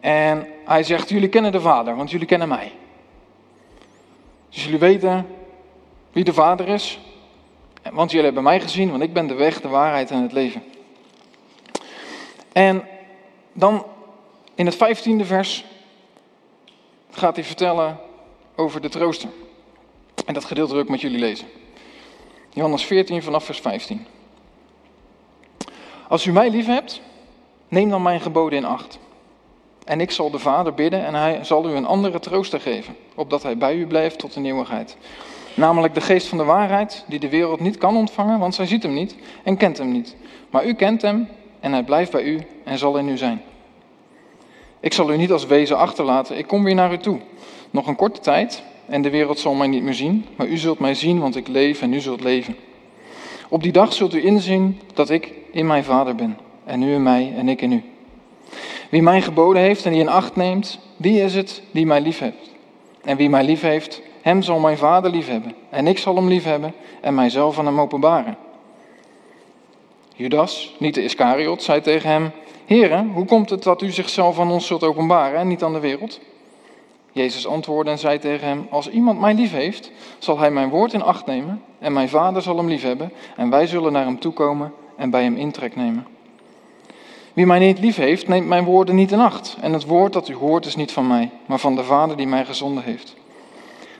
En 0.00 0.46
hij 0.64 0.82
zegt, 0.82 1.08
jullie 1.08 1.28
kennen 1.28 1.52
de 1.52 1.60
Vader, 1.60 1.96
want 1.96 2.10
jullie 2.10 2.26
kennen 2.26 2.48
mij. 2.48 2.72
Dus 4.54 4.64
jullie 4.64 4.78
weten 4.78 5.26
wie 6.12 6.24
de 6.24 6.32
Vader 6.32 6.68
is. 6.68 6.98
Want 7.92 8.10
jullie 8.10 8.24
hebben 8.24 8.42
mij 8.42 8.60
gezien, 8.60 8.90
want 8.90 9.02
ik 9.02 9.12
ben 9.12 9.26
de 9.26 9.34
weg, 9.34 9.60
de 9.60 9.68
waarheid 9.68 10.10
en 10.10 10.22
het 10.22 10.32
leven. 10.32 10.62
En 12.52 12.84
dan 13.52 13.86
in 14.54 14.66
het 14.66 14.76
vijftiende 14.76 15.24
vers 15.24 15.64
gaat 17.10 17.36
hij 17.36 17.44
vertellen 17.44 18.00
over 18.56 18.80
de 18.80 18.88
trooster. 18.88 19.28
En 20.26 20.34
dat 20.34 20.44
gedeelte 20.44 20.72
wil 20.72 20.82
ik 20.82 20.88
met 20.88 21.00
jullie 21.00 21.18
lezen. 21.18 21.48
Johannes 22.50 22.84
14 22.84 23.22
vanaf 23.22 23.44
vers 23.44 23.60
15. 23.60 24.06
Als 26.08 26.26
u 26.26 26.32
mij 26.32 26.50
lief 26.50 26.66
hebt, 26.66 27.00
neem 27.68 27.88
dan 27.90 28.02
mijn 28.02 28.20
geboden 28.20 28.58
in 28.58 28.64
acht. 28.64 28.98
En 29.84 30.00
ik 30.00 30.10
zal 30.10 30.30
de 30.30 30.38
Vader 30.38 30.74
bidden 30.74 31.04
en 31.04 31.14
hij 31.14 31.38
zal 31.42 31.68
u 31.68 31.72
een 31.72 31.86
andere 31.86 32.20
trooster 32.20 32.60
geven, 32.60 32.96
opdat 33.14 33.42
hij 33.42 33.56
bij 33.56 33.76
u 33.76 33.86
blijft 33.86 34.18
tot 34.18 34.34
de 34.34 34.42
eeuwigheid. 34.42 34.96
Namelijk 35.54 35.94
de 35.94 36.00
geest 36.00 36.26
van 36.26 36.38
de 36.38 36.44
waarheid, 36.44 37.04
die 37.08 37.18
de 37.18 37.28
wereld 37.28 37.60
niet 37.60 37.78
kan 37.78 37.96
ontvangen, 37.96 38.38
want 38.38 38.54
zij 38.54 38.66
ziet 38.66 38.82
hem 38.82 38.94
niet 38.94 39.16
en 39.42 39.56
kent 39.56 39.78
hem 39.78 39.92
niet. 39.92 40.16
Maar 40.50 40.66
u 40.66 40.74
kent 40.74 41.02
hem 41.02 41.28
en 41.60 41.72
hij 41.72 41.82
blijft 41.82 42.12
bij 42.12 42.22
u 42.22 42.40
en 42.64 42.78
zal 42.78 42.96
in 42.96 43.08
u 43.08 43.16
zijn. 43.16 43.42
Ik 44.80 44.92
zal 44.92 45.12
u 45.12 45.16
niet 45.16 45.32
als 45.32 45.46
wezen 45.46 45.76
achterlaten, 45.76 46.38
ik 46.38 46.46
kom 46.46 46.64
weer 46.64 46.74
naar 46.74 46.92
u 46.92 46.98
toe. 46.98 47.20
Nog 47.70 47.86
een 47.86 47.96
korte 47.96 48.20
tijd 48.20 48.62
en 48.86 49.02
de 49.02 49.10
wereld 49.10 49.38
zal 49.38 49.54
mij 49.54 49.66
niet 49.66 49.82
meer 49.82 49.94
zien, 49.94 50.26
maar 50.36 50.46
u 50.46 50.56
zult 50.56 50.78
mij 50.78 50.94
zien, 50.94 51.20
want 51.20 51.36
ik 51.36 51.48
leef 51.48 51.82
en 51.82 51.92
u 51.92 52.00
zult 52.00 52.20
leven. 52.20 52.56
Op 53.48 53.62
die 53.62 53.72
dag 53.72 53.92
zult 53.92 54.14
u 54.14 54.24
inzien 54.24 54.80
dat 54.94 55.10
ik 55.10 55.32
in 55.50 55.66
mijn 55.66 55.84
Vader 55.84 56.14
ben, 56.14 56.38
en 56.64 56.82
u 56.82 56.94
in 56.94 57.02
mij 57.02 57.32
en 57.36 57.48
ik 57.48 57.62
in 57.62 57.72
u. 57.72 57.82
Wie 58.94 59.02
mij 59.02 59.22
geboden 59.22 59.62
heeft 59.62 59.84
en 59.84 59.92
die 59.92 60.00
in 60.00 60.08
acht 60.08 60.36
neemt, 60.36 60.78
die 60.96 61.20
is 61.20 61.34
het 61.34 61.62
die 61.70 61.86
mij 61.86 62.00
lief 62.00 62.18
heeft. 62.18 62.50
En 63.04 63.16
wie 63.16 63.30
mij 63.30 63.44
lief 63.44 63.60
heeft, 63.60 64.02
hem 64.22 64.42
zal 64.42 64.58
mijn 64.58 64.76
Vader 64.76 65.10
lief 65.10 65.28
hebben. 65.28 65.54
En 65.70 65.86
ik 65.86 65.98
zal 65.98 66.16
hem 66.16 66.28
lief 66.28 66.44
hebben 66.44 66.74
en 67.00 67.14
mijzelf 67.14 67.58
aan 67.58 67.66
hem 67.66 67.80
openbaren. 67.80 68.36
Judas, 70.16 70.74
niet 70.78 70.94
de 70.94 71.02
Iscariot, 71.02 71.62
zei 71.62 71.80
tegen 71.80 72.10
hem: 72.10 72.30
Heren, 72.66 73.08
hoe 73.08 73.24
komt 73.24 73.50
het 73.50 73.62
dat 73.62 73.82
u 73.82 73.90
zichzelf 73.90 74.38
aan 74.38 74.50
ons 74.50 74.66
zult 74.66 74.82
openbaren 74.82 75.38
en 75.38 75.48
niet 75.48 75.62
aan 75.62 75.72
de 75.72 75.80
wereld? 75.80 76.20
Jezus 77.12 77.46
antwoordde 77.46 77.90
en 77.90 77.98
zei 77.98 78.18
tegen 78.18 78.48
hem: 78.48 78.66
Als 78.70 78.88
iemand 78.88 79.20
mij 79.20 79.34
lief 79.34 79.52
heeft, 79.52 79.90
zal 80.18 80.38
hij 80.38 80.50
mijn 80.50 80.68
woord 80.68 80.92
in 80.92 81.02
acht 81.02 81.26
nemen, 81.26 81.62
en 81.78 81.92
mijn 81.92 82.08
vader 82.08 82.42
zal 82.42 82.56
hem 82.56 82.68
lief 82.68 82.82
hebben, 82.82 83.12
en 83.36 83.50
wij 83.50 83.66
zullen 83.66 83.92
naar 83.92 84.04
hem 84.04 84.18
toekomen 84.18 84.72
en 84.96 85.10
bij 85.10 85.22
hem 85.22 85.36
intrek 85.36 85.76
nemen. 85.76 86.13
Wie 87.34 87.46
mij 87.46 87.58
niet 87.58 87.78
lief 87.78 87.96
heeft, 87.96 88.28
neemt 88.28 88.46
mijn 88.46 88.64
woorden 88.64 88.94
niet 88.94 89.12
in 89.12 89.20
acht, 89.20 89.56
en 89.60 89.72
het 89.72 89.84
woord 89.84 90.12
dat 90.12 90.28
u 90.28 90.34
hoort 90.34 90.66
is 90.66 90.76
niet 90.76 90.92
van 90.92 91.06
mij, 91.06 91.30
maar 91.46 91.58
van 91.58 91.76
de 91.76 91.84
Vader 91.84 92.16
die 92.16 92.26
mij 92.26 92.44
gezonden 92.44 92.82
heeft. 92.84 93.14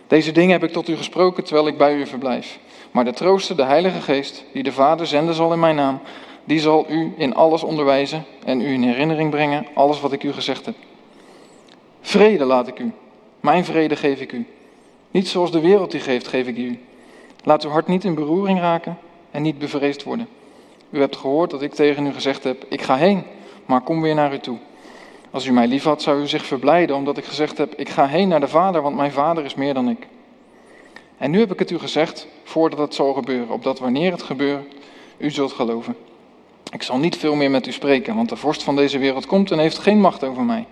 Deze 0.06 0.32
dingen 0.32 0.52
heb 0.52 0.64
ik 0.64 0.72
tot 0.72 0.88
u 0.88 0.96
gesproken 0.96 1.44
terwijl 1.44 1.66
ik 1.66 1.78
bij 1.78 1.94
u 1.94 2.06
verblijf. 2.06 2.58
Maar 2.90 3.04
de 3.04 3.12
trooster, 3.12 3.56
de 3.56 3.64
Heilige 3.64 4.00
Geest, 4.00 4.44
die 4.52 4.62
de 4.62 4.72
Vader 4.72 5.06
zenden 5.06 5.34
zal 5.34 5.52
in 5.52 5.60
mijn 5.60 5.76
naam, 5.76 6.00
die 6.44 6.60
zal 6.60 6.86
u 6.88 7.12
in 7.16 7.34
alles 7.34 7.62
onderwijzen 7.62 8.24
en 8.44 8.60
u 8.60 8.72
in 8.72 8.82
herinnering 8.82 9.30
brengen 9.30 9.66
alles 9.74 10.00
wat 10.00 10.12
ik 10.12 10.22
u 10.22 10.32
gezegd 10.32 10.66
heb. 10.66 10.74
Vrede 12.00 12.44
laat 12.44 12.68
ik 12.68 12.78
u, 12.78 12.92
mijn 13.40 13.64
vrede 13.64 13.96
geef 13.96 14.20
ik 14.20 14.32
u. 14.32 14.46
Niet 15.10 15.28
zoals 15.28 15.50
de 15.50 15.60
wereld 15.60 15.90
die 15.90 16.00
geeft, 16.00 16.28
geef 16.28 16.46
ik 16.46 16.56
u. 16.56 16.78
Laat 17.42 17.64
uw 17.64 17.70
hart 17.70 17.86
niet 17.86 18.04
in 18.04 18.14
beroering 18.14 18.58
raken 18.58 18.98
en 19.30 19.42
niet 19.42 19.58
bevreesd 19.58 20.02
worden. 20.02 20.28
U 20.94 21.00
hebt 21.00 21.16
gehoord 21.16 21.50
dat 21.50 21.62
ik 21.62 21.74
tegen 21.74 22.06
u 22.06 22.12
gezegd 22.12 22.44
heb, 22.44 22.64
ik 22.68 22.82
ga 22.82 22.96
heen, 22.96 23.24
maar 23.66 23.80
kom 23.80 24.02
weer 24.02 24.14
naar 24.14 24.34
u 24.34 24.38
toe. 24.38 24.58
Als 25.30 25.46
u 25.46 25.52
mij 25.52 25.66
lief 25.66 25.84
had, 25.84 26.02
zou 26.02 26.20
u 26.20 26.26
zich 26.26 26.46
verblijden, 26.46 26.96
omdat 26.96 27.16
ik 27.16 27.24
gezegd 27.24 27.58
heb, 27.58 27.74
ik 27.74 27.88
ga 27.88 28.06
heen 28.06 28.28
naar 28.28 28.40
de 28.40 28.48
Vader, 28.48 28.82
want 28.82 28.96
mijn 28.96 29.12
Vader 29.12 29.44
is 29.44 29.54
meer 29.54 29.74
dan 29.74 29.88
ik. 29.88 30.06
En 31.18 31.30
nu 31.30 31.38
heb 31.38 31.52
ik 31.52 31.58
het 31.58 31.70
u 31.70 31.78
gezegd, 31.78 32.26
voordat 32.42 32.78
het 32.78 32.94
zal 32.94 33.12
gebeuren, 33.12 33.54
opdat 33.54 33.78
wanneer 33.78 34.12
het 34.12 34.22
gebeurt, 34.22 34.74
u 35.16 35.30
zult 35.30 35.52
geloven. 35.52 35.96
Ik 36.72 36.82
zal 36.82 36.98
niet 36.98 37.16
veel 37.16 37.34
meer 37.34 37.50
met 37.50 37.66
u 37.66 37.72
spreken, 37.72 38.16
want 38.16 38.28
de 38.28 38.36
vorst 38.36 38.62
van 38.62 38.76
deze 38.76 38.98
wereld 38.98 39.26
komt 39.26 39.50
en 39.50 39.58
heeft 39.58 39.78
geen 39.78 40.00
macht 40.00 40.24
over 40.24 40.42
mij. 40.42 40.66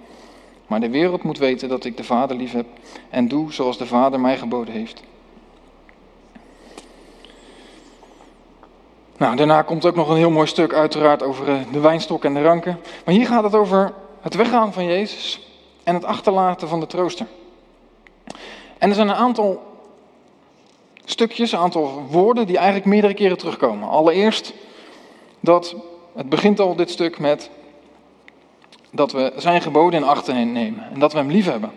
Maar 0.66 0.80
de 0.80 0.90
wereld 0.90 1.22
moet 1.22 1.38
weten 1.38 1.68
dat 1.68 1.84
ik 1.84 1.96
de 1.96 2.04
Vader 2.04 2.36
lief 2.36 2.52
heb 2.52 2.66
en 3.10 3.28
doe 3.28 3.52
zoals 3.52 3.78
de 3.78 3.86
Vader 3.86 4.20
mij 4.20 4.38
geboden 4.38 4.74
heeft. 4.74 5.02
Nou, 9.16 9.36
daarna 9.36 9.62
komt 9.62 9.86
ook 9.86 9.94
nog 9.94 10.08
een 10.08 10.16
heel 10.16 10.30
mooi 10.30 10.46
stuk 10.46 10.74
uiteraard 10.74 11.22
over 11.22 11.48
eh, 11.48 11.54
de 11.72 11.80
wijnstok 11.80 12.24
en 12.24 12.34
de 12.34 12.42
ranken. 12.42 12.80
Maar 13.04 13.14
hier 13.14 13.26
gaat 13.26 13.42
het 13.42 13.54
over 13.54 13.92
het 14.20 14.34
weggaan 14.34 14.72
van 14.72 14.84
Jezus 14.84 15.48
en 15.84 15.94
het 15.94 16.04
achterlaten 16.04 16.68
van 16.68 16.80
de 16.80 16.86
trooster. 16.86 17.26
En 18.78 18.88
er 18.88 18.94
zijn 18.94 19.08
een 19.08 19.14
aantal 19.14 19.62
stukjes, 21.04 21.52
een 21.52 21.58
aantal 21.58 22.06
woorden 22.10 22.46
die 22.46 22.56
eigenlijk 22.56 22.86
meerdere 22.86 23.14
keren 23.14 23.38
terugkomen. 23.38 23.88
Allereerst 23.88 24.52
dat 25.40 25.76
het 26.14 26.28
begint 26.28 26.60
al 26.60 26.74
dit 26.74 26.90
stuk 26.90 27.18
met 27.18 27.50
dat 28.90 29.12
we 29.12 29.32
zijn 29.36 29.62
geboden 29.62 30.00
in 30.00 30.06
acht 30.06 30.26
nemen 30.26 30.90
en 30.92 31.00
dat 31.00 31.12
we 31.12 31.18
hem 31.18 31.30
lief 31.30 31.46
hebben. 31.46 31.72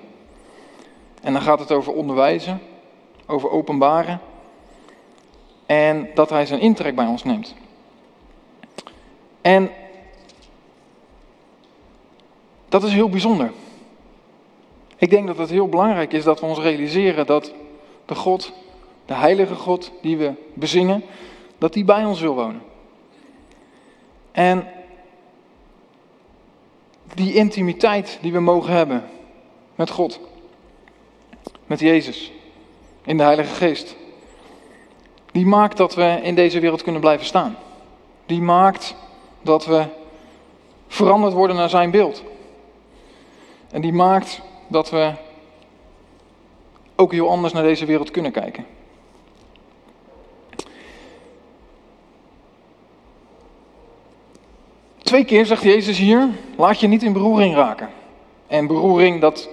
En 1.22 1.34
dan 1.34 1.42
gaat 1.42 1.60
het 1.60 1.72
over 1.72 1.94
onderwijzen, 1.94 2.62
over 3.26 3.50
openbaren. 3.50 4.22
En 5.66 6.10
dat 6.14 6.30
hij 6.30 6.46
zijn 6.46 6.60
intrek 6.60 6.96
bij 6.96 7.06
ons 7.06 7.24
neemt. 7.24 7.56
En 9.42 9.72
dat 12.70 12.84
is 12.84 12.94
heel 12.94 13.10
bijzonder. 13.10 13.52
Ik 14.98 15.10
denk 15.10 15.28
dat 15.28 15.38
het 15.38 15.50
heel 15.50 15.68
belangrijk 15.70 16.14
is 16.14 16.24
dat 16.24 16.40
we 16.40 16.46
ons 16.46 16.60
realiseren 16.60 17.26
dat 17.26 17.54
de 18.06 18.16
God, 18.16 18.54
de 19.06 19.14
heilige 19.14 19.56
God 19.56 19.92
die 20.02 20.18
we 20.18 20.34
bezingen, 20.54 21.04
dat 21.58 21.74
die 21.74 21.84
bij 21.84 22.06
ons 22.06 22.22
wil 22.22 22.36
wonen. 22.36 22.62
En 24.32 24.68
die 27.14 27.34
intimiteit 27.34 28.18
die 28.22 28.32
we 28.32 28.40
mogen 28.40 28.74
hebben 28.74 29.04
met 29.76 29.90
God, 29.90 30.20
met 31.66 31.80
Jezus, 31.80 32.32
in 33.04 33.18
de 33.18 33.24
Heilige 33.24 33.54
Geest, 33.54 33.96
die 35.36 35.46
maakt 35.46 35.78
dat 35.78 35.96
we 35.96 36.20
in 36.22 36.36
deze 36.36 36.60
wereld 36.60 36.84
kunnen 36.84 37.02
blijven 37.02 37.26
staan. 37.26 37.58
Die 38.26 38.42
maakt 38.42 38.96
dat 39.42 39.66
we 39.66 39.86
veranderd 40.88 41.34
worden 41.34 41.56
naar 41.56 41.70
zijn 41.70 41.92
beeld. 41.92 42.24
En 43.72 43.82
die 43.82 43.94
maakt 43.94 44.42
dat 44.68 44.90
we 44.90 45.12
ook 46.96 47.12
heel 47.12 47.30
anders 47.30 47.54
naar 47.54 47.64
deze 47.64 47.86
wereld 47.86 48.12
kunnen 48.12 48.32
kijken. 48.32 48.66
Twee 54.98 55.26
keer 55.26 55.46
zegt 55.46 55.64
Jezus 55.64 55.98
hier, 55.98 56.30
laat 56.58 56.80
je 56.80 56.88
niet 56.88 57.04
in 57.04 57.14
beroering 57.14 57.56
raken. 57.56 57.90
En 58.48 58.68
beroering, 58.68 59.22
dat 59.22 59.50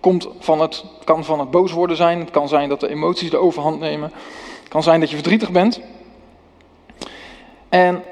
komt 0.00 0.28
van 0.38 0.60
het, 0.60 0.84
kan 1.04 1.24
van 1.24 1.38
het 1.38 1.50
boos 1.50 1.72
worden 1.72 1.96
zijn. 1.96 2.18
Het 2.18 2.30
kan 2.30 2.48
zijn 2.48 2.68
dat 2.68 2.80
de 2.80 2.88
emoties 2.88 3.30
de 3.30 3.38
overhand 3.38 3.80
nemen. 3.80 4.12
Kan 4.74 4.82
zijn 4.82 5.00
dat 5.00 5.08
je 5.08 5.16
verdrietig 5.16 5.50
bent. 5.50 5.80
En 7.68 8.02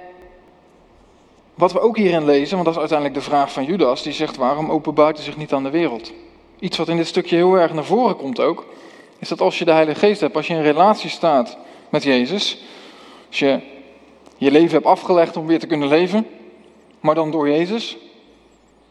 wat 1.55 1.73
we 1.73 1.81
ook 1.81 1.97
hierin 1.97 2.25
lezen, 2.25 2.53
want 2.53 2.65
dat 2.65 2.75
is 2.75 2.81
uiteindelijk 2.81 3.19
de 3.19 3.31
vraag 3.31 3.53
van 3.53 3.65
Judas, 3.65 4.03
die 4.03 4.13
zegt 4.13 4.37
waarom 4.37 4.71
openbaart 4.71 5.17
hij 5.17 5.25
zich 5.25 5.37
niet 5.37 5.53
aan 5.53 5.63
de 5.63 5.71
wereld? 5.71 6.13
Iets 6.59 6.77
wat 6.77 6.89
in 6.89 6.97
dit 6.97 7.07
stukje 7.07 7.37
heel 7.37 7.55
erg 7.55 7.73
naar 7.73 7.85
voren 7.85 8.17
komt 8.17 8.41
ook, 8.41 8.67
is 9.19 9.29
dat 9.29 9.41
als 9.41 9.59
je 9.59 9.65
de 9.65 9.73
Heilige 9.73 9.99
Geest 9.99 10.21
hebt, 10.21 10.37
als 10.37 10.47
je 10.47 10.55
in 10.55 10.63
relatie 10.63 11.11
staat 11.11 11.57
met 11.89 12.03
Jezus, 12.03 12.63
als 13.29 13.39
je 13.39 13.61
je 14.37 14.51
leven 14.51 14.73
hebt 14.73 14.87
afgelegd 14.87 15.37
om 15.37 15.47
weer 15.47 15.59
te 15.59 15.67
kunnen 15.67 15.89
leven, 15.89 16.27
maar 17.01 17.15
dan 17.15 17.31
door 17.31 17.49
Jezus, 17.49 17.97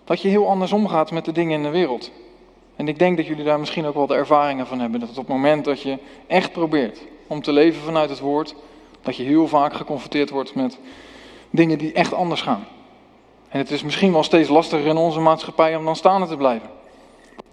dat 0.03 0.21
je 0.21 0.27
heel 0.27 0.47
anders 0.47 0.71
omgaat 0.71 1.11
met 1.11 1.25
de 1.25 1.31
dingen 1.31 1.57
in 1.57 1.63
de 1.63 1.69
wereld. 1.69 2.11
En 2.75 2.87
ik 2.87 2.99
denk 2.99 3.17
dat 3.17 3.25
jullie 3.25 3.43
daar 3.43 3.59
misschien 3.59 3.85
ook 3.85 3.95
wel 3.95 4.07
de 4.07 4.15
ervaringen 4.15 4.67
van 4.67 4.79
hebben. 4.79 4.99
Dat 4.99 5.09
op 5.09 5.15
het 5.15 5.27
moment 5.27 5.65
dat 5.65 5.81
je 5.81 5.97
echt 6.27 6.51
probeert 6.51 6.99
om 7.31 7.41
te 7.41 7.51
leven 7.51 7.81
vanuit 7.81 8.09
het 8.09 8.19
woord, 8.19 8.55
dat 9.01 9.15
je 9.15 9.23
heel 9.23 9.47
vaak 9.47 9.73
geconfronteerd 9.73 10.29
wordt 10.29 10.55
met 10.55 10.77
dingen 11.49 11.77
die 11.77 11.93
echt 11.93 12.13
anders 12.13 12.41
gaan. 12.41 12.67
En 13.49 13.57
het 13.59 13.71
is 13.71 13.83
misschien 13.83 14.11
wel 14.11 14.23
steeds 14.23 14.49
lastiger 14.49 14.87
in 14.87 14.97
onze 14.97 15.19
maatschappij 15.19 15.75
om 15.75 15.85
dan 15.85 15.95
staande 15.95 16.27
te 16.27 16.37
blijven. 16.37 16.69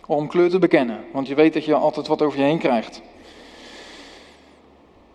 Om 0.07 0.27
kleur 0.27 0.51
te 0.51 0.59
bekennen, 0.59 1.05
want 1.13 1.29
je 1.29 1.35
weet 1.35 1.53
dat 1.53 1.65
je 1.65 1.75
altijd 1.75 2.07
wat 2.07 2.23
over 2.23 2.39
je 2.39 2.45
heen 2.45 2.59
krijgt. 2.59 3.03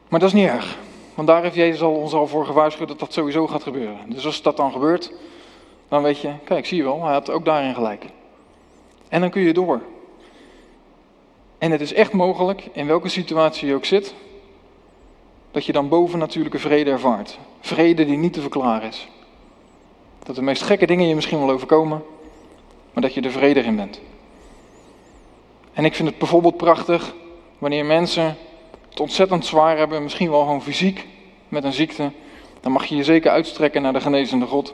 Maar 0.08 0.20
dat 0.20 0.30
is 0.30 0.36
niet 0.36 0.48
erg, 0.48 0.78
want 1.14 1.28
daar 1.28 1.44
heeft 1.44 1.56
Jezus 1.56 1.82
al, 1.82 1.94
ons 1.94 2.14
al 2.14 2.28
voor 2.28 2.46
gewaarschuwd 2.46 2.88
dat 2.88 3.00
dat 3.00 3.14
sowieso 3.14 3.48
gaat 3.48 3.64
gebeuren. 3.64 3.98
Dus 4.08 4.26
als 4.26 4.42
dat 4.42 4.58
dan 4.58 4.72
gebeurt, 4.72 5.12
dan 5.88 6.04
weet 6.04 6.20
je, 6.20 6.32
kijk, 6.44 6.66
zie 6.66 6.78
je 6.78 6.84
wel, 6.84 7.04
hij 7.04 7.14
had 7.14 7.30
ook 7.30 7.46
daarin 7.46 7.74
gelijk. 7.74 8.06
En 9.10 9.22
dan 9.22 9.30
kun 9.30 9.42
je 9.42 9.54
door. 9.54 9.82
En 11.58 11.72
het 11.72 11.82
is 11.82 11.94
echt 11.94 12.14
mogelijk, 12.14 12.70
in 12.72 12.88
welke 12.88 13.10
situatie 13.10 13.68
je 13.68 13.76
ook 13.76 13.86
zit, 13.86 14.14
dat 15.54 15.66
je 15.66 15.72
dan 15.72 15.90
boven 15.90 16.20
natuurlijke 16.20 16.60
vrede 16.60 16.92
ervaart. 16.92 17.40
Vrede 17.60 18.06
die 18.06 18.18
niet 18.18 18.34
te 18.34 18.42
verklaren 18.42 18.88
is. 18.88 19.08
Dat 20.24 20.36
de 20.36 20.42
meest 20.42 20.62
gekke 20.62 20.86
dingen 20.86 21.08
je 21.08 21.16
misschien 21.16 21.40
wel 21.40 21.52
overkomen, 21.52 22.04
maar 22.94 23.04
dat 23.04 23.14
je 23.14 23.22
er 23.22 23.32
vrede 23.32 23.60
in 23.60 23.76
bent. 23.76 24.02
En 25.74 25.86
ik 25.86 25.96
vind 25.96 26.10
het 26.10 26.18
bijvoorbeeld 26.18 26.58
prachtig 26.58 27.14
wanneer 27.58 27.86
mensen 27.86 28.38
het 28.90 29.00
ontzettend 29.00 29.46
zwaar 29.46 29.78
hebben, 29.78 30.04
misschien 30.04 30.30
wel 30.30 30.42
gewoon 30.42 30.64
fysiek 30.64 31.08
met 31.50 31.64
een 31.64 31.74
ziekte, 31.74 32.12
dan 32.62 32.72
mag 32.72 32.86
je 32.86 32.96
je 32.96 33.04
zeker 33.04 33.32
uitstrekken 33.32 33.82
naar 33.82 33.94
de 33.94 34.02
genezende 34.02 34.46
God. 34.46 34.74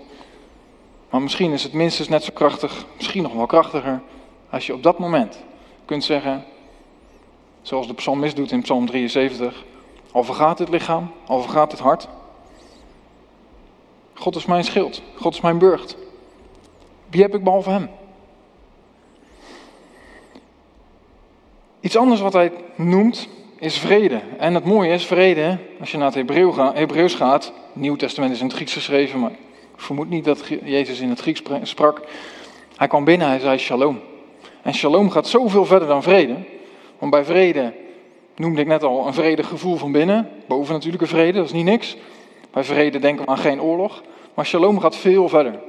Maar 1.09 1.21
misschien 1.21 1.51
is 1.51 1.63
het 1.63 1.73
minstens 1.73 2.07
net 2.07 2.23
zo 2.23 2.31
krachtig, 2.33 2.85
misschien 2.95 3.23
nog 3.23 3.33
wel 3.33 3.45
krachtiger, 3.45 4.01
als 4.49 4.65
je 4.65 4.73
op 4.73 4.83
dat 4.83 4.99
moment 4.99 5.43
kunt 5.85 6.03
zeggen, 6.03 6.45
zoals 7.61 7.87
de 7.87 7.93
psalmist 7.93 8.35
doet 8.35 8.51
in 8.51 8.61
Psalm 8.61 8.85
73, 8.85 9.63
al 10.11 10.23
vergaat 10.23 10.59
het 10.59 10.69
lichaam, 10.69 11.11
al 11.25 11.41
vergaat 11.41 11.71
het 11.71 11.79
hart. 11.79 12.07
God 14.13 14.35
is 14.35 14.45
mijn 14.45 14.63
schild, 14.63 15.01
God 15.15 15.33
is 15.33 15.41
mijn 15.41 15.57
burcht. 15.57 15.97
Wie 17.09 17.21
heb 17.21 17.35
ik 17.35 17.43
behalve 17.43 17.69
Hem? 17.69 17.89
Iets 21.79 21.97
anders 21.97 22.21
wat 22.21 22.33
hij 22.33 22.51
noemt 22.75 23.27
is 23.59 23.77
vrede. 23.77 24.21
En 24.37 24.53
het 24.53 24.65
mooie 24.65 24.93
is 24.93 25.05
vrede, 25.05 25.57
als 25.79 25.91
je 25.91 25.97
naar 25.97 26.13
het 26.13 26.29
Hebreeuws 26.75 27.15
gaat, 27.15 27.45
het 27.45 27.53
Nieuw 27.73 27.95
Testament 27.95 28.33
is 28.33 28.39
in 28.39 28.45
het 28.45 28.55
Grieks 28.55 28.73
geschreven, 28.73 29.19
maar 29.19 29.31
ik 29.31 29.37
vermoed 29.75 30.09
niet 30.09 30.25
dat 30.25 30.47
Jezus 30.63 30.99
in 30.99 31.09
het 31.09 31.19
Grieks 31.19 31.41
sprak. 31.61 32.01
Hij 32.75 32.87
kwam 32.87 33.03
binnen, 33.03 33.27
hij 33.27 33.39
zei 33.39 33.57
shalom. 33.57 33.99
En 34.61 34.73
shalom 34.73 35.09
gaat 35.09 35.27
zoveel 35.27 35.65
verder 35.65 35.87
dan 35.87 36.03
vrede. 36.03 36.35
Want 36.97 37.11
bij 37.11 37.25
vrede 37.25 37.73
noemde 38.39 38.61
ik 38.61 38.67
net 38.67 38.83
al 38.83 39.07
een 39.07 39.13
vredig 39.13 39.47
gevoel 39.47 39.75
van 39.75 39.91
binnen. 39.91 40.29
Boven 40.47 40.73
natuurlijke 40.73 41.07
vrede, 41.07 41.37
dat 41.37 41.45
is 41.45 41.51
niet 41.51 41.65
niks. 41.65 41.97
Bij 42.51 42.63
vrede 42.63 42.99
denken 42.99 43.25
we 43.25 43.31
aan 43.31 43.37
geen 43.37 43.61
oorlog. 43.61 44.03
Maar 44.33 44.45
shalom 44.45 44.79
gaat 44.79 44.95
veel 44.95 45.29
verder. 45.29 45.59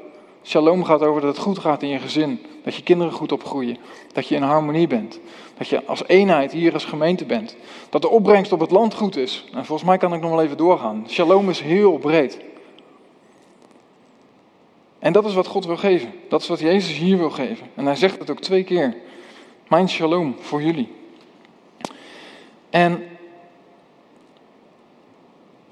Shalom 0.42 0.84
gaat 0.84 1.02
over 1.02 1.20
dat 1.20 1.34
het 1.34 1.44
goed 1.44 1.58
gaat 1.58 1.82
in 1.82 1.88
je 1.88 1.98
gezin. 1.98 2.40
Dat 2.64 2.74
je 2.74 2.82
kinderen 2.82 3.12
goed 3.12 3.32
opgroeien. 3.32 3.76
Dat 4.12 4.28
je 4.28 4.34
in 4.34 4.42
harmonie 4.42 4.86
bent. 4.86 5.20
Dat 5.58 5.68
je 5.68 5.84
als 5.84 6.06
eenheid 6.06 6.52
hier 6.52 6.72
als 6.72 6.84
gemeente 6.84 7.24
bent. 7.24 7.56
Dat 7.88 8.02
de 8.02 8.08
opbrengst 8.08 8.52
op 8.52 8.60
het 8.60 8.70
land 8.70 8.94
goed 8.94 9.16
is. 9.16 9.44
En 9.52 9.64
volgens 9.64 9.88
mij 9.88 9.98
kan 9.98 10.14
ik 10.14 10.20
nog 10.20 10.30
wel 10.30 10.42
even 10.42 10.56
doorgaan. 10.56 11.04
Shalom 11.08 11.48
is 11.48 11.60
heel 11.60 11.98
breed. 11.98 12.38
En 14.98 15.12
dat 15.12 15.24
is 15.24 15.34
wat 15.34 15.46
God 15.46 15.66
wil 15.66 15.76
geven. 15.76 16.12
Dat 16.28 16.42
is 16.42 16.48
wat 16.48 16.60
Jezus 16.60 16.98
hier 16.98 17.18
wil 17.18 17.30
geven. 17.30 17.66
En 17.74 17.84
hij 17.84 17.96
zegt 17.96 18.18
het 18.18 18.30
ook 18.30 18.40
twee 18.40 18.64
keer. 18.64 18.96
Mijn 19.68 19.88
shalom 19.88 20.34
voor 20.40 20.62
jullie. 20.62 20.98
En 22.70 23.02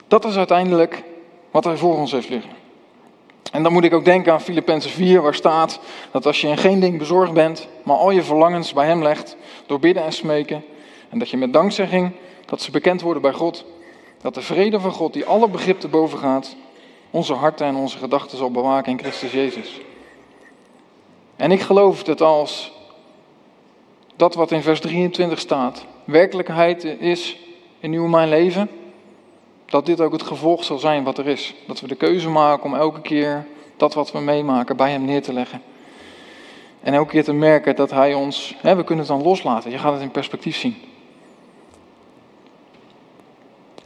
dat 0.09 0.25
is 0.25 0.37
uiteindelijk 0.37 1.03
wat 1.51 1.65
hij 1.65 1.77
voor 1.77 1.97
ons 1.97 2.13
heeft 2.13 2.29
liggen. 2.29 2.51
En 3.53 3.63
dan 3.63 3.73
moet 3.73 3.85
ik 3.85 3.95
ook 3.95 4.05
denken 4.05 4.33
aan 4.33 4.41
Filippenzen 4.41 4.91
4, 4.91 5.23
waar 5.23 5.35
staat 5.35 5.81
dat 6.11 6.27
als 6.27 6.41
je 6.41 6.49
in 6.49 6.57
geen 6.57 6.81
ding 6.81 6.99
bezorgd 6.99 7.33
bent, 7.33 7.69
maar 7.83 7.97
al 7.97 8.11
je 8.11 8.23
verlangens 8.23 8.73
bij 8.73 8.87
hem 8.87 9.03
legt, 9.03 9.37
door 9.67 9.79
bidden 9.79 10.05
en 10.05 10.13
smeken, 10.13 10.65
en 11.09 11.19
dat 11.19 11.31
je 11.31 11.37
met 11.37 11.53
dankzegging, 11.53 12.13
dat 12.45 12.63
ze 12.63 12.71
bekend 12.71 13.01
worden 13.01 13.23
bij 13.23 13.33
God, 13.33 13.65
dat 14.21 14.35
de 14.35 14.43
vrede 14.43 14.81
van 14.81 14.93
God, 14.93 15.13
die 15.13 15.25
alle 15.25 15.49
begrip 15.49 15.81
te 15.81 15.89
boven 15.89 16.19
gaat, 16.19 16.57
onze 17.11 17.35
harten 17.35 17.67
en 17.67 17.77
onze 17.77 17.99
gedachten 17.99 18.39
zal 18.39 18.51
bewaken 18.51 18.93
in 18.93 18.99
Christus 18.99 19.33
Jezus. 19.33 19.81
En 21.37 21.53
ik 21.53 21.61
geloof 21.61 22.03
dat 22.03 22.21
als 22.21 22.73
dat 24.19 24.35
wat 24.35 24.51
in 24.51 24.63
vers 24.63 24.81
23 24.81 25.39
staat, 25.39 25.85
werkelijkheid 26.05 26.85
is 26.85 27.39
in 27.81 27.93
uw 27.93 28.07
mijn 28.07 28.29
leven, 28.29 28.71
dat 29.67 29.87
dit 29.87 30.01
ook 30.01 30.13
het 30.13 30.23
gevolg 30.23 30.65
zal 30.65 30.79
zijn 30.79 31.05
wat 31.05 31.19
er 31.19 31.27
is. 31.27 31.55
Dat 31.67 31.81
we 31.81 31.89
de 31.89 31.95
keuze 31.95 32.29
maken 32.29 32.65
om 32.65 32.75
elke 32.75 33.01
keer 33.01 33.47
dat 33.77 33.95
wat 33.95 34.13
we 34.13 34.19
meemaken 34.19 34.77
bij 34.77 34.91
Hem 34.91 35.05
neer 35.05 35.23
te 35.23 35.33
leggen. 35.33 35.63
En 36.81 36.95
elke 36.95 37.11
keer 37.11 37.25
te 37.25 37.33
merken 37.33 37.77
dat 37.77 37.91
Hij 37.91 38.15
ons, 38.15 38.55
hè, 38.61 38.77
we 38.77 38.85
kunnen 38.85 39.05
het 39.05 39.15
dan 39.15 39.23
loslaten. 39.23 39.71
Je 39.71 39.79
gaat 39.79 39.93
het 39.93 40.03
in 40.03 40.11
perspectief 40.11 40.57
zien. 40.57 40.77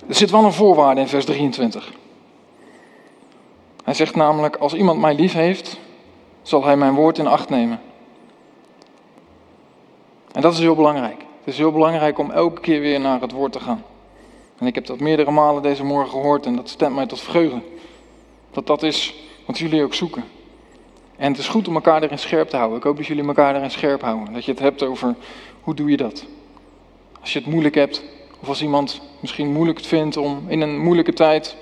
Er 0.09 0.15
zit 0.15 0.31
wel 0.31 0.45
een 0.45 0.53
voorwaarde 0.53 1.01
in 1.01 1.09
vers 1.09 1.25
23. 1.25 1.93
Hij 3.85 3.95
zegt 3.95 4.15
namelijk, 4.15 4.57
als 4.57 4.75
iemand 4.75 5.01
mij 5.01 5.15
lief 5.15 5.33
heeft, 5.33 5.79
zal 6.43 6.65
hij 6.65 6.77
mijn 6.77 6.95
woord 6.95 7.19
in 7.19 7.27
acht 7.27 7.49
nemen. 7.49 7.81
En 10.33 10.43
dat 10.43 10.53
is 10.53 10.59
heel 10.59 10.75
belangrijk. 10.75 11.19
Het 11.19 11.53
is 11.53 11.59
heel 11.59 11.73
belangrijk 11.73 12.19
om 12.19 12.31
elke 12.31 12.61
keer 12.61 12.81
weer 12.81 13.01
naar 13.01 13.21
het 13.21 13.33
woord 13.33 13.53
te 13.53 13.61
gaan. 13.61 13.85
En 14.59 14.67
ik 14.67 14.75
heb 14.75 14.87
dat 14.87 15.01
meerdere 15.01 15.31
malen 15.31 15.63
deze 15.63 15.85
morgen 15.85 16.11
gehoord 16.11 16.47
en 16.47 16.57
dat 16.57 16.69
stemt 16.69 16.95
mij 16.95 17.07
tot 17.07 17.21
vreugde. 17.21 17.63
Dat 18.51 18.67
dat 18.67 18.83
is 18.83 19.15
wat 19.47 19.59
jullie 19.59 19.83
ook 19.83 19.95
zoeken. 19.95 20.25
En 21.17 21.31
het 21.31 21.41
is 21.41 21.49
goed 21.49 21.69
om 21.69 21.75
elkaar 21.75 22.03
erin 22.03 22.19
scherp 22.19 22.49
te 22.49 22.57
houden. 22.57 22.79
Ik 22.79 22.85
hoop 22.85 22.97
dat 22.97 23.07
jullie 23.07 23.27
elkaar 23.27 23.57
erin 23.57 23.71
scherp 23.71 24.03
houden. 24.03 24.33
Dat 24.33 24.45
je 24.45 24.51
het 24.51 24.61
hebt 24.61 24.83
over 24.83 25.15
hoe 25.63 25.75
doe 25.75 25.91
je 25.91 25.97
dat. 25.97 26.25
Als 27.21 27.33
je 27.33 27.39
het 27.39 27.49
moeilijk 27.49 27.75
hebt, 27.75 28.03
of 28.41 28.49
als 28.49 28.63
iemand 28.63 29.01
misschien 29.21 29.53
moeilijk 29.53 29.81
vindt 29.81 30.17
om 30.17 30.45
in 30.49 30.61
een 30.61 30.79
moeilijke 30.79 31.13
tijd 31.13 31.57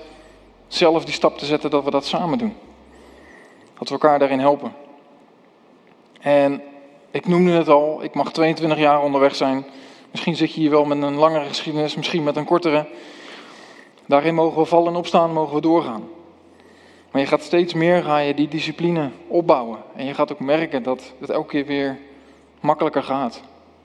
zelf 0.67 1.05
die 1.05 1.13
stap 1.13 1.37
te 1.37 1.45
zetten, 1.45 1.69
dat 1.69 1.83
we 1.83 1.91
dat 1.91 2.05
samen 2.05 2.37
doen. 2.37 2.53
Dat 3.77 3.87
we 3.87 3.93
elkaar 3.93 4.19
daarin 4.19 4.39
helpen. 4.39 4.73
En 6.19 6.61
ik 7.11 7.27
noemde 7.27 7.51
het 7.51 7.67
al, 7.67 8.03
ik 8.03 8.13
mag 8.13 8.31
22 8.31 8.79
jaar 8.79 9.01
onderweg 9.01 9.35
zijn. 9.35 9.65
Misschien 10.11 10.35
zit 10.35 10.53
je 10.53 10.59
hier 10.59 10.69
wel 10.69 10.85
met 10.85 11.01
een 11.01 11.15
langere 11.15 11.45
geschiedenis, 11.45 11.95
misschien 11.95 12.23
met 12.23 12.35
een 12.35 12.45
kortere. 12.45 12.87
Daarin 14.05 14.35
mogen 14.35 14.61
we 14.61 14.65
vallen 14.65 14.87
en 14.87 14.97
opstaan, 14.97 15.33
mogen 15.33 15.55
we 15.55 15.61
doorgaan. 15.61 16.03
Maar 17.11 17.21
je 17.21 17.27
gaat 17.27 17.41
steeds 17.43 17.73
meer 17.73 18.03
ga 18.03 18.17
je 18.17 18.33
die 18.33 18.47
discipline 18.47 19.09
opbouwen. 19.27 19.79
En 19.95 20.05
je 20.05 20.13
gaat 20.13 20.31
ook 20.31 20.39
merken 20.39 20.83
dat 20.83 21.13
het 21.19 21.29
elke 21.29 21.47
keer 21.47 21.65
weer 21.65 21.97
makkelijker 22.59 23.03
gaat. 23.03 23.41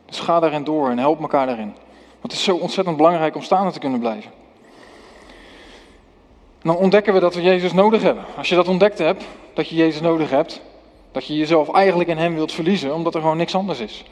Dus 0.07 0.21
ga 0.21 0.41
daarin 0.41 0.65
door 0.65 0.91
en 0.91 0.99
help 0.99 1.21
elkaar 1.21 1.47
daarin. 1.47 1.75
Want 2.21 2.33
het 2.33 2.33
is 2.33 2.45
zo 2.45 2.57
ontzettend 2.57 2.97
belangrijk 2.97 3.35
om 3.35 3.43
staande 3.43 3.73
te 3.73 3.79
kunnen 3.79 4.01
blijven. 4.01 4.31
dan 6.63 6.77
ontdekken 6.77 7.15
we 7.15 7.21
dat 7.21 7.35
we 7.35 7.43
Jezus 7.43 7.73
nodig 7.73 8.03
hebben. 8.03 8.25
Als 8.37 8.49
je 8.49 8.55
dat 8.55 8.69
ontdekt 8.69 8.99
hebt, 8.99 9.25
dat 9.55 9.69
je 9.69 9.77
Jezus 9.77 10.01
nodig 10.01 10.31
hebt, 10.31 10.61
dat 11.17 11.27
je 11.27 11.37
jezelf 11.37 11.73
eigenlijk 11.73 12.09
in 12.09 12.19
Hem 12.19 12.35
wilt 12.35 12.53
verliezen, 12.53 12.95
omdat 12.95 13.15
er 13.15 13.21
gewoon 13.21 13.37
niks 13.37 13.55
anders 13.55 13.81
is. 13.81 14.05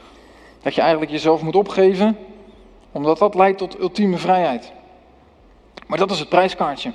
Dat 0.63 0.75
je 0.75 0.81
eigenlijk 0.81 1.11
jezelf 1.11 1.43
moet 1.43 1.57
opgeven, 1.57 2.19
omdat 2.93 3.19
dat 3.19 3.35
leidt 3.35 3.59
tot 3.59 3.79
ultieme 3.79 4.17
vrijheid. 4.17 4.73
Maar 5.87 5.99
dat 5.99 6.11
is 6.11 6.19
het 6.19 6.29
prijskaartje. 6.29 6.93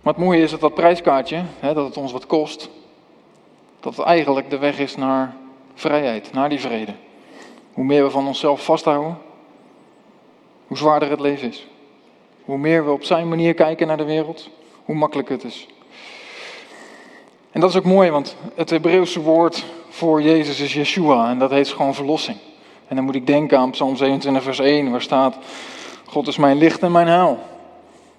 Maar 0.00 0.12
het 0.12 0.22
mooie 0.22 0.42
is 0.42 0.50
dat 0.50 0.60
dat 0.60 0.74
prijskaartje, 0.74 1.42
hè, 1.58 1.74
dat 1.74 1.84
het 1.86 1.96
ons 1.96 2.12
wat 2.12 2.26
kost, 2.26 2.70
dat 3.80 3.96
het 3.96 4.06
eigenlijk 4.06 4.50
de 4.50 4.58
weg 4.58 4.78
is 4.78 4.96
naar 4.96 5.36
vrijheid, 5.74 6.32
naar 6.32 6.48
die 6.48 6.60
vrede. 6.60 6.94
Hoe 7.72 7.84
meer 7.84 8.04
we 8.04 8.10
van 8.10 8.26
onszelf 8.26 8.64
vasthouden, 8.64 9.18
hoe 10.66 10.76
zwaarder 10.76 11.10
het 11.10 11.20
leven 11.20 11.48
is. 11.48 11.66
Hoe 12.44 12.58
meer 12.58 12.84
we 12.84 12.90
op 12.90 13.04
zijn 13.04 13.28
manier 13.28 13.54
kijken 13.54 13.86
naar 13.86 13.96
de 13.96 14.04
wereld, 14.04 14.50
hoe 14.84 14.94
makkelijker 14.94 15.34
het 15.34 15.44
is. 15.44 15.68
En 17.50 17.60
dat 17.60 17.70
is 17.70 17.76
ook 17.76 17.84
mooi, 17.84 18.10
want 18.10 18.36
het 18.54 18.70
Hebreeuwse 18.70 19.20
woord 19.20 19.64
voor 19.88 20.22
Jezus 20.22 20.60
is 20.60 20.74
Yeshua 20.74 21.30
en 21.30 21.38
dat 21.38 21.50
heet 21.50 21.68
gewoon 21.68 21.94
verlossing. 21.94 22.36
En 22.88 22.96
dan 22.96 23.04
moet 23.04 23.14
ik 23.14 23.26
denken 23.26 23.58
aan 23.58 23.70
Psalm 23.70 23.96
27, 23.96 24.42
vers 24.42 24.58
1, 24.58 24.90
waar 24.90 25.02
staat: 25.02 25.36
God 26.04 26.26
is 26.26 26.36
mijn 26.36 26.58
licht 26.58 26.82
en 26.82 26.92
mijn 26.92 27.06
heil. 27.06 27.38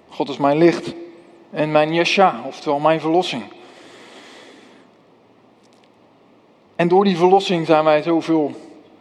God 0.08 0.28
is 0.28 0.36
mijn 0.36 0.58
licht 0.58 0.94
en 1.50 1.70
mijn 1.70 1.92
Yesha, 1.92 2.40
oftewel 2.46 2.78
mijn 2.78 3.00
verlossing. 3.00 3.42
En 6.76 6.88
door 6.88 7.04
die 7.04 7.16
verlossing 7.16 7.66
zijn 7.66 7.84
wij 7.84 8.02
zoveel 8.02 8.52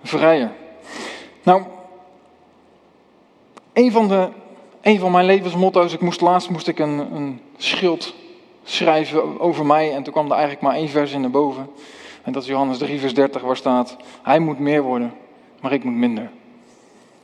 vrijer. 0.03 0.51
Nou, 1.43 1.63
een 3.73 3.91
van, 3.91 4.07
de, 4.07 4.29
een 4.81 4.99
van 4.99 5.11
mijn 5.11 5.25
levensmotto's, 5.25 5.93
ik 5.93 6.01
moest 6.01 6.21
laatst 6.21 6.49
moest 6.49 6.67
ik 6.67 6.79
een, 6.79 7.15
een 7.15 7.41
schild 7.57 8.13
schrijven 8.71 9.39
over 9.39 9.65
mij 9.65 9.93
en 9.93 10.03
toen 10.03 10.13
kwam 10.13 10.25
er 10.25 10.31
eigenlijk 10.31 10.61
maar 10.61 10.75
één 10.75 10.89
vers 10.89 11.11
in 11.11 11.21
naar 11.21 11.29
boven. 11.29 11.69
En 12.23 12.31
dat 12.31 12.43
is 12.43 12.49
Johannes 12.49 12.77
3, 12.77 12.99
vers 12.99 13.13
30, 13.13 13.41
waar 13.41 13.57
staat: 13.57 13.97
Hij 14.21 14.39
moet 14.39 14.59
meer 14.59 14.81
worden, 14.81 15.13
maar 15.61 15.73
ik 15.73 15.83
moet 15.83 15.93
minder. 15.93 16.29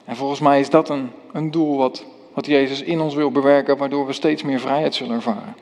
En 0.06 0.16
volgens 0.16 0.40
mij 0.40 0.60
is 0.60 0.70
dat 0.70 0.90
een, 0.90 1.12
een 1.32 1.52
doel 1.52 1.78
wat, 1.78 2.06
wat 2.34 2.46
Jezus 2.46 2.82
in 2.82 3.00
ons 3.00 3.16
wil 3.16 3.32
bewerken, 3.32 3.78
waardoor 3.78 4.06
we 4.06 4.14
steeds 4.14 4.44
meer 4.44 4.60
vrijheid 4.60 4.96
zullen 4.96 5.16
ervaren. 5.16 5.56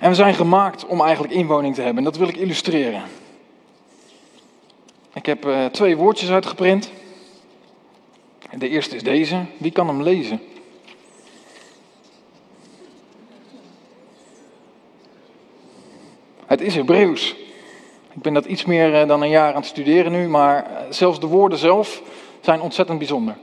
En 0.00 0.08
we 0.08 0.14
zijn 0.14 0.34
gemaakt 0.34 0.86
om 0.86 1.00
eigenlijk 1.00 1.34
inwoning 1.34 1.74
te 1.74 1.80
hebben. 1.80 1.98
En 1.98 2.04
dat 2.04 2.16
wil 2.16 2.28
ik 2.28 2.36
illustreren. 2.36 3.02
Ik 5.12 5.26
heb 5.26 5.46
uh, 5.46 5.64
twee 5.64 5.96
woordjes 5.96 6.30
uitgeprint. 6.30 6.90
De 8.58 8.68
eerste 8.68 8.96
is 8.96 9.02
deze. 9.02 9.44
Wie 9.56 9.70
kan 9.70 9.86
hem 9.86 10.02
lezen? 10.02 10.40
Het 16.46 16.60
is 16.60 16.74
Hebreeuws. 16.74 17.36
Ik 18.14 18.22
ben 18.22 18.34
dat 18.34 18.44
iets 18.44 18.64
meer 18.64 18.94
eh, 18.94 19.08
dan 19.08 19.22
een 19.22 19.28
jaar 19.28 19.48
aan 19.48 19.60
het 19.60 19.66
studeren 19.66 20.12
nu, 20.12 20.28
maar 20.28 20.64
eh, 20.64 20.82
zelfs 20.90 21.20
de 21.20 21.26
woorden 21.26 21.58
zelf 21.58 22.02
zijn 22.40 22.60
ontzettend 22.60 22.98
bijzonder. 22.98 23.36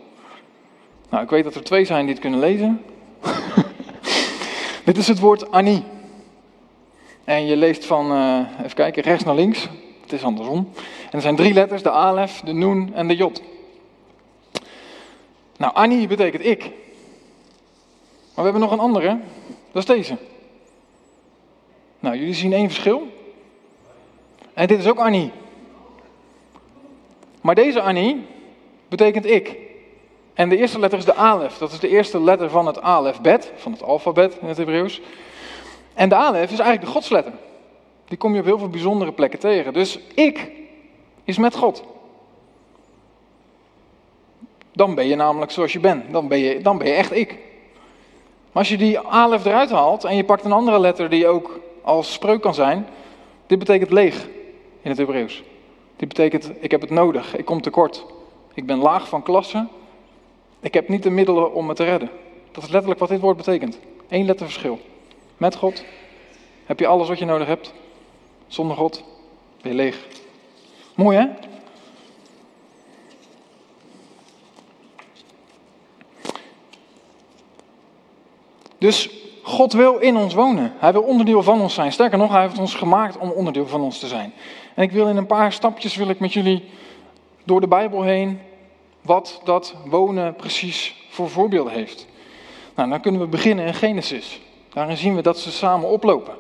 Nou, 1.10 1.24
ik 1.24 1.30
weet 1.30 1.44
dat 1.44 1.56
er 1.56 1.64
twee 1.64 1.86
zijn 1.86 2.06
die 2.06 2.14
het 2.14 2.22
kunnen 2.22 2.40
lezen. 2.40 2.82
Dit 4.86 4.98
is 4.98 5.08
het 5.08 5.20
woord 5.20 5.52
Ani. 5.52 5.84
En 7.24 7.46
je 7.46 7.58
leest 7.58 7.86
van, 7.86 8.12
uh, 8.12 8.40
even 8.60 8.76
kijken, 8.76 9.04
rechts 9.04 9.24
naar 9.24 9.36
links. 9.36 9.70
Het 10.02 10.12
is 10.12 10.24
andersom. 10.24 10.58
En 11.04 11.12
er 11.12 11.22
zijn 11.22 11.36
drie 11.36 11.54
letters, 11.54 11.84
de 11.84 11.92
alef, 11.92 12.42
de 12.42 12.54
noen 12.54 12.94
en 12.94 13.08
de 13.08 13.16
jot. 13.16 13.42
Nou, 15.58 15.74
Ani 15.74 16.08
betekent 16.08 16.46
ik. 16.46 16.60
Maar 16.64 16.72
we 18.36 18.42
hebben 18.42 18.62
nog 18.62 18.72
een 18.72 18.80
andere, 18.80 19.18
dat 19.72 19.82
is 19.82 19.96
deze. 19.96 20.18
Nou, 22.04 22.18
jullie 22.18 22.34
zien 22.34 22.54
één 22.54 22.70
verschil. 22.70 23.08
En 24.54 24.68
dit 24.68 24.80
is 24.80 24.88
ook 24.88 25.00
Annie. 25.00 25.32
Maar 27.42 27.56
deze 27.56 27.82
Annie 27.82 28.26
betekent 28.90 29.26
ik. 29.26 29.58
En 30.34 30.50
de 30.50 30.58
eerste 30.58 30.80
letter 30.80 31.00
is 31.00 31.06
de 31.06 31.16
alef. 31.16 31.58
Dat 31.58 31.72
is 31.72 31.80
de 31.80 31.88
eerste 31.88 32.22
letter 32.22 32.50
van 32.50 32.66
het 32.66 32.82
alefbet, 32.82 33.52
van 33.56 33.72
het 33.72 33.84
alfabet 33.84 34.38
in 34.42 34.48
het 34.48 34.58
Hebreeuws. 34.58 35.02
En 35.94 36.10
de 36.10 36.16
alef 36.16 36.44
is 36.44 36.60
eigenlijk 36.60 36.82
de 36.82 36.92
godsletter. 36.92 37.34
Die 38.06 38.18
kom 38.18 38.34
je 38.34 38.40
op 38.40 38.46
heel 38.46 38.60
veel 38.60 38.70
bijzondere 38.70 39.12
plekken 39.12 39.40
tegen. 39.40 39.74
Dus 39.74 40.00
ik 40.14 40.52
is 41.24 41.38
met 41.38 41.56
God. 41.56 41.84
Dan 44.72 44.96
ben 44.96 45.08
je 45.08 45.16
namelijk 45.16 45.52
zoals 45.52 45.74
je 45.74 45.80
bent. 45.80 46.12
Dan 46.12 46.28
ben 46.28 46.38
je, 46.38 46.62
dan 46.62 46.78
ben 46.78 46.88
je 46.88 46.94
echt 46.94 47.12
ik. 47.12 47.30
Maar 48.52 48.62
als 48.64 48.70
je 48.70 48.78
die 48.78 49.00
alef 49.00 49.46
eruit 49.46 49.70
haalt 49.70 50.04
en 50.04 50.16
je 50.16 50.24
pakt 50.24 50.46
een 50.46 50.52
andere 50.52 50.80
letter 50.80 51.10
die 51.10 51.28
ook 51.28 51.62
als 51.84 52.14
spreuk 52.14 52.42
kan 52.42 52.54
zijn, 52.54 52.88
dit 53.48 53.60
betekent 53.60 53.92
leeg 53.92 54.28
in 54.82 54.90
het 54.90 54.98
Hebreeuws. 54.98 55.44
Dit 55.96 56.08
betekent, 56.08 56.52
ik 56.60 56.72
heb 56.72 56.82
het 56.82 56.90
nodig, 56.90 57.36
ik 57.36 57.46
kom 57.46 57.62
tekort. 57.62 58.06
Ik 58.54 58.66
ben 58.66 58.78
laag 58.78 59.08
van 59.08 59.24
klasse, 59.24 59.68
ik 60.60 60.74
heb 60.74 60.88
niet 60.88 61.04
de 61.04 61.10
middelen 61.10 61.54
om 61.54 61.66
me 61.66 61.74
te 61.74 61.84
redden. 61.84 62.10
Dat 62.52 62.64
is 62.64 62.70
letterlijk 62.70 63.00
wat 63.00 63.10
dit 63.10 63.20
woord 63.20 63.38
betekent. 63.38 63.80
Eén 64.10 64.26
letterverschil. 64.26 64.80
Met 65.38 65.56
God 65.56 65.84
heb 66.66 66.80
je 66.80 66.88
alles 66.88 67.08
wat 67.08 67.20
je 67.20 67.26
nodig 67.26 67.48
hebt. 67.48 67.74
Zonder 68.48 68.78
God 68.78 69.04
ben 69.62 69.72
je 69.72 69.78
leeg. 69.78 70.08
Mooi 70.96 71.18
hè? 71.18 71.28
Dus 78.78 79.23
God 79.54 79.74
wil 79.74 79.98
in 79.98 80.18
ons 80.18 80.34
wonen. 80.34 80.74
Hij 80.78 80.92
wil 80.92 81.02
onderdeel 81.02 81.44
van 81.44 81.62
ons 81.62 81.74
zijn. 81.74 81.92
Sterker 81.92 82.18
nog, 82.18 82.32
hij 82.32 82.42
heeft 82.42 82.60
ons 82.60 82.76
gemaakt 82.76 83.18
om 83.18 83.30
onderdeel 83.30 83.68
van 83.68 83.82
ons 83.82 84.00
te 84.00 84.08
zijn. 84.08 84.34
En 84.76 84.84
ik 84.84 84.92
wil 84.92 85.08
in 85.08 85.18
een 85.18 85.26
paar 85.26 85.52
stapjes 85.52 85.96
wil 85.96 86.10
ik 86.10 86.20
met 86.20 86.34
jullie 86.34 86.64
door 87.44 87.62
de 87.62 87.68
Bijbel 87.68 88.04
heen 88.04 88.40
wat 89.02 89.42
dat 89.44 89.76
wonen 89.86 90.36
precies 90.36 90.96
voor 91.10 91.30
voorbeelden 91.30 91.74
heeft. 91.74 92.08
Nou, 92.76 92.90
dan 92.90 93.02
kunnen 93.02 93.22
we 93.22 93.28
beginnen 93.28 93.66
in 93.66 93.74
Genesis. 93.74 94.42
Daarin 94.74 94.98
zien 94.98 95.16
we 95.16 95.22
dat 95.22 95.40
ze 95.40 95.52
samen 95.52 95.90
oplopen. 95.90 96.34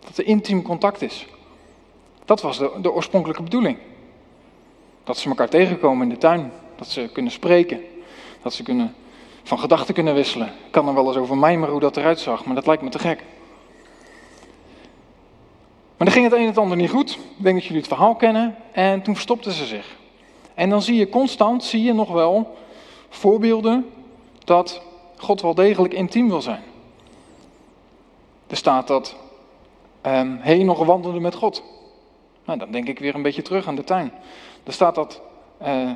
Dat 0.00 0.18
er 0.18 0.26
intiem 0.26 0.62
contact 0.62 1.02
is. 1.02 1.26
Dat 2.24 2.40
was 2.40 2.58
de, 2.58 2.70
de 2.82 2.92
oorspronkelijke 2.92 3.42
bedoeling. 3.42 3.78
Dat 5.04 5.18
ze 5.18 5.28
elkaar 5.28 5.48
tegenkomen 5.48 6.02
in 6.02 6.14
de 6.14 6.18
tuin. 6.18 6.52
Dat 6.76 6.88
ze 6.88 7.10
kunnen 7.12 7.32
spreken. 7.32 7.80
Dat 8.42 8.54
ze 8.54 8.62
kunnen 8.62 8.94
van 9.50 9.58
gedachten 9.58 9.94
kunnen 9.94 10.14
wisselen. 10.14 10.46
Ik 10.46 10.70
kan 10.70 10.88
er 10.88 10.94
wel 10.94 11.06
eens 11.06 11.16
over 11.16 11.36
mijmeren 11.36 11.70
hoe 11.72 11.80
dat 11.80 11.96
eruit 11.96 12.20
zag, 12.20 12.44
maar 12.44 12.54
dat 12.54 12.66
lijkt 12.66 12.82
me 12.82 12.88
te 12.88 12.98
gek. 12.98 13.24
Maar 15.96 16.06
dan 16.06 16.10
ging 16.10 16.24
het 16.24 16.34
een 16.34 16.40
en 16.40 16.46
het 16.46 16.58
ander 16.58 16.76
niet 16.76 16.90
goed. 16.90 17.10
Ik 17.10 17.42
denk 17.42 17.54
dat 17.54 17.64
jullie 17.64 17.78
het 17.78 17.88
verhaal 17.88 18.14
kennen. 18.14 18.56
En 18.72 19.02
toen 19.02 19.14
verstopten 19.14 19.52
ze 19.52 19.66
zich. 19.66 19.96
En 20.54 20.70
dan 20.70 20.82
zie 20.82 20.96
je 20.96 21.08
constant, 21.08 21.64
zie 21.64 21.82
je 21.82 21.92
nog 21.92 22.12
wel 22.12 22.56
voorbeelden 23.08 23.90
dat 24.44 24.82
God 25.16 25.40
wel 25.40 25.54
degelijk 25.54 25.94
intiem 25.94 26.28
wil 26.28 26.42
zijn. 26.42 26.62
Er 28.46 28.56
staat 28.56 28.86
dat 28.86 29.16
ehm, 30.00 30.64
nog 30.64 30.84
wandelde 30.84 31.20
met 31.20 31.34
God. 31.34 31.62
Nou, 32.44 32.58
dan 32.58 32.70
denk 32.70 32.88
ik 32.88 32.98
weer 32.98 33.14
een 33.14 33.22
beetje 33.22 33.42
terug 33.42 33.66
aan 33.66 33.76
de 33.76 33.84
tuin. 33.84 34.12
Er 34.64 34.72
staat 34.72 34.94
dat 34.94 35.20
uh, 35.62 35.90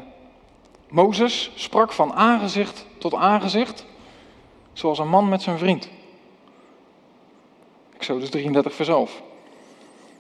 Mozes 0.94 1.50
sprak 1.54 1.92
van 1.92 2.12
aangezicht 2.12 2.86
tot 2.98 3.14
aangezicht, 3.14 3.84
zoals 4.72 4.98
een 4.98 5.08
man 5.08 5.28
met 5.28 5.42
zijn 5.42 5.58
vriend. 5.58 5.88
Exodus 7.96 8.30
33, 8.30 8.74
vers 8.74 8.88
11. 8.88 9.22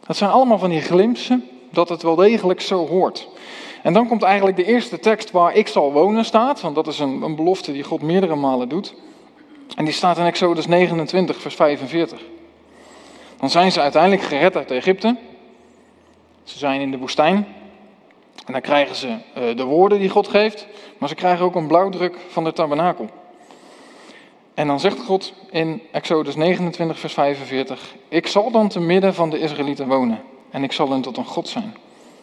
Dat 0.06 0.16
zijn 0.16 0.30
allemaal 0.30 0.58
van 0.58 0.70
die 0.70 0.80
glimpsen 0.80 1.48
dat 1.70 1.88
het 1.88 2.02
wel 2.02 2.14
degelijk 2.14 2.60
zo 2.60 2.86
hoort. 2.86 3.28
En 3.82 3.92
dan 3.92 4.08
komt 4.08 4.22
eigenlijk 4.22 4.56
de 4.56 4.64
eerste 4.64 4.98
tekst 4.98 5.30
waar 5.30 5.54
ik 5.54 5.68
zal 5.68 5.92
wonen 5.92 6.24
staat, 6.24 6.60
want 6.60 6.74
dat 6.74 6.86
is 6.86 6.98
een, 6.98 7.22
een 7.22 7.36
belofte 7.36 7.72
die 7.72 7.82
God 7.82 8.02
meerdere 8.02 8.34
malen 8.34 8.68
doet. 8.68 8.94
En 9.76 9.84
die 9.84 9.94
staat 9.94 10.18
in 10.18 10.24
Exodus 10.24 10.66
29, 10.66 11.40
vers 11.40 11.54
45. 11.54 12.20
Dan 13.36 13.50
zijn 13.50 13.72
ze 13.72 13.80
uiteindelijk 13.80 14.22
gered 14.22 14.56
uit 14.56 14.70
Egypte. 14.70 15.16
Ze 16.44 16.58
zijn 16.58 16.80
in 16.80 16.90
de 16.90 16.98
woestijn. 16.98 17.46
En 18.44 18.52
dan 18.52 18.60
krijgen 18.60 18.96
ze 18.96 19.08
uh, 19.08 19.56
de 19.56 19.64
woorden 19.64 19.98
die 19.98 20.08
God 20.08 20.28
geeft, 20.28 20.66
maar 20.98 21.08
ze 21.08 21.14
krijgen 21.14 21.44
ook 21.44 21.54
een 21.54 21.66
blauwdruk 21.66 22.16
van 22.28 22.44
de 22.44 22.52
tabernakel. 22.52 23.08
En 24.54 24.66
dan 24.66 24.80
zegt 24.80 25.00
God 25.00 25.32
in 25.50 25.82
Exodus 25.90 26.34
29, 26.34 26.98
vers 26.98 27.12
45: 27.12 27.94
Ik 28.08 28.26
zal 28.26 28.50
dan 28.50 28.68
te 28.68 28.80
midden 28.80 29.14
van 29.14 29.30
de 29.30 29.38
Israëlieten 29.38 29.88
wonen 29.88 30.22
en 30.50 30.62
ik 30.62 30.72
zal 30.72 30.90
hen 30.90 31.00
tot 31.00 31.16
een 31.16 31.24
God 31.24 31.48
zijn. 31.48 31.76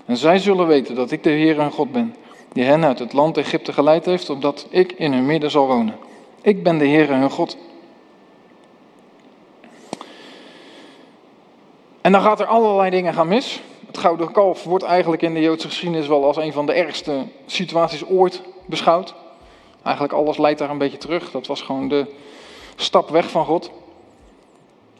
En 0.05 0.17
zij 0.17 0.39
zullen 0.39 0.67
weten 0.67 0.95
dat 0.95 1.11
ik 1.11 1.23
de 1.23 1.29
Heer 1.29 1.57
hun 1.57 1.71
God 1.71 1.91
ben, 1.91 2.15
die 2.53 2.63
hen 2.63 2.85
uit 2.85 2.99
het 2.99 3.13
land 3.13 3.37
Egypte 3.37 3.73
geleid 3.73 4.05
heeft, 4.05 4.29
opdat 4.29 4.67
ik 4.69 4.91
in 4.91 5.13
hun 5.13 5.25
midden 5.25 5.51
zal 5.51 5.67
wonen. 5.67 5.95
Ik 6.41 6.63
ben 6.63 6.77
de 6.77 6.85
Heer 6.85 7.09
hun 7.09 7.29
God. 7.29 7.57
En 12.01 12.11
dan 12.11 12.21
gaat 12.21 12.39
er 12.39 12.45
allerlei 12.45 12.89
dingen 12.89 13.13
gaan 13.13 13.27
mis. 13.27 13.61
Het 13.91 13.99
gouden 13.99 14.31
kalf 14.31 14.63
wordt 14.63 14.83
eigenlijk 14.83 15.21
in 15.21 15.33
de 15.33 15.41
Joodse 15.41 15.67
geschiedenis 15.67 16.07
wel 16.07 16.25
als 16.25 16.37
een 16.37 16.53
van 16.53 16.65
de 16.65 16.73
ergste 16.73 17.25
situaties 17.45 18.05
ooit 18.05 18.41
beschouwd. 18.65 19.13
Eigenlijk 19.83 20.13
alles 20.13 20.37
leidt 20.37 20.59
daar 20.59 20.69
een 20.69 20.77
beetje 20.77 20.97
terug. 20.97 21.31
Dat 21.31 21.47
was 21.47 21.61
gewoon 21.61 21.87
de 21.87 22.05
stap 22.75 23.09
weg 23.09 23.29
van 23.29 23.45
God. 23.45 23.71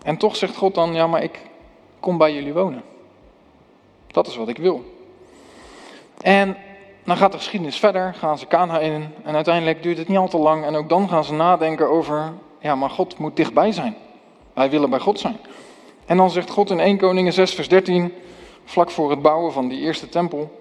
En 0.04 0.18
toch 0.18 0.36
zegt 0.36 0.56
God 0.56 0.76
dan, 0.76 0.94
ja 0.94 1.08
maar 1.08 1.24
ik 1.24 1.40
kom 2.00 2.18
bij 2.18 2.34
jullie 2.34 2.54
wonen. 2.54 2.84
Dat 4.08 4.28
is 4.28 4.36
wat 4.36 4.48
ik 4.48 4.58
wil. 4.58 4.84
En 6.22 6.58
dan 7.04 7.18
gaat 7.18 7.32
de 7.32 7.38
geschiedenis 7.38 7.78
verder, 7.78 8.14
gaan 8.14 8.38
ze 8.38 8.46
Kana 8.46 8.80
in 8.80 9.14
en 9.24 9.36
uiteindelijk 9.36 9.84
duurt 9.84 9.98
het 9.98 10.08
niet 10.08 10.18
al 10.18 10.28
te 10.28 10.38
lang 10.38 10.66
en 10.66 10.76
ook 10.76 10.90
dan 10.90 11.10
gaan 11.10 11.24
ze 11.24 11.34
nadenken 11.34 11.90
over, 11.90 12.34
ja 12.60 12.76
maar 12.76 12.90
God 12.90 13.18
moet 13.18 13.36
dichtbij 13.36 13.72
zijn. 13.72 13.96
Wij 14.54 14.70
willen 14.70 14.90
bij 14.90 15.00
God 15.00 15.20
zijn. 15.20 15.38
En 16.06 16.18
dan 16.18 16.32
zegt 16.32 16.50
God 16.50 16.70
in 16.70 16.80
1 16.80 16.98
Koningen 16.98 17.34
6 17.34 17.54
vers 17.54 17.68
13, 17.68 18.14
vlak 18.72 18.92
voor 18.92 19.10
het 19.10 19.22
bouwen 19.22 19.52
van 19.52 19.68
die 19.68 19.80
eerste 19.80 20.10
tempel, 20.10 20.60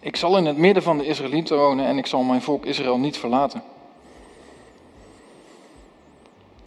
ik 0.00 0.16
zal 0.16 0.36
in 0.36 0.46
het 0.46 0.56
midden 0.56 0.82
van 0.82 0.98
de 0.98 1.06
Israëlieten 1.06 1.56
wonen 1.56 1.86
en 1.86 1.98
ik 1.98 2.06
zal 2.06 2.22
mijn 2.22 2.42
volk 2.42 2.64
Israël 2.64 2.98
niet 2.98 3.16
verlaten. 3.16 3.62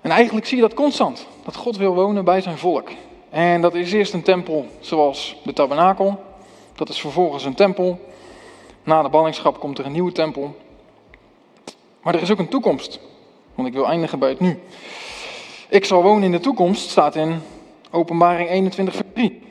En 0.01 0.11
eigenlijk 0.11 0.45
zie 0.45 0.55
je 0.55 0.63
dat 0.63 0.73
constant, 0.73 1.27
dat 1.45 1.55
God 1.55 1.77
wil 1.77 1.95
wonen 1.95 2.25
bij 2.25 2.41
zijn 2.41 2.57
volk. 2.57 2.89
En 3.29 3.61
dat 3.61 3.75
is 3.75 3.91
eerst 3.91 4.13
een 4.13 4.21
tempel 4.21 4.65
zoals 4.79 5.35
de 5.43 5.53
tabernakel, 5.53 6.23
dat 6.75 6.89
is 6.89 6.99
vervolgens 6.99 7.45
een 7.45 7.55
tempel. 7.55 7.99
Na 8.83 9.01
de 9.01 9.09
ballingschap 9.09 9.59
komt 9.59 9.77
er 9.77 9.85
een 9.85 9.91
nieuwe 9.91 10.11
tempel. 10.11 10.55
Maar 12.01 12.15
er 12.15 12.21
is 12.21 12.31
ook 12.31 12.39
een 12.39 12.49
toekomst, 12.49 12.99
want 13.55 13.67
ik 13.67 13.73
wil 13.73 13.85
eindigen 13.85 14.19
bij 14.19 14.29
het 14.29 14.39
nu. 14.39 14.59
Ik 15.69 15.85
zal 15.85 16.03
wonen 16.03 16.23
in 16.23 16.31
de 16.31 16.39
toekomst, 16.39 16.89
staat 16.89 17.15
in 17.15 17.41
Openbaring 17.91 18.49
21, 18.49 18.95
vers 18.95 19.07
3. 19.13 19.48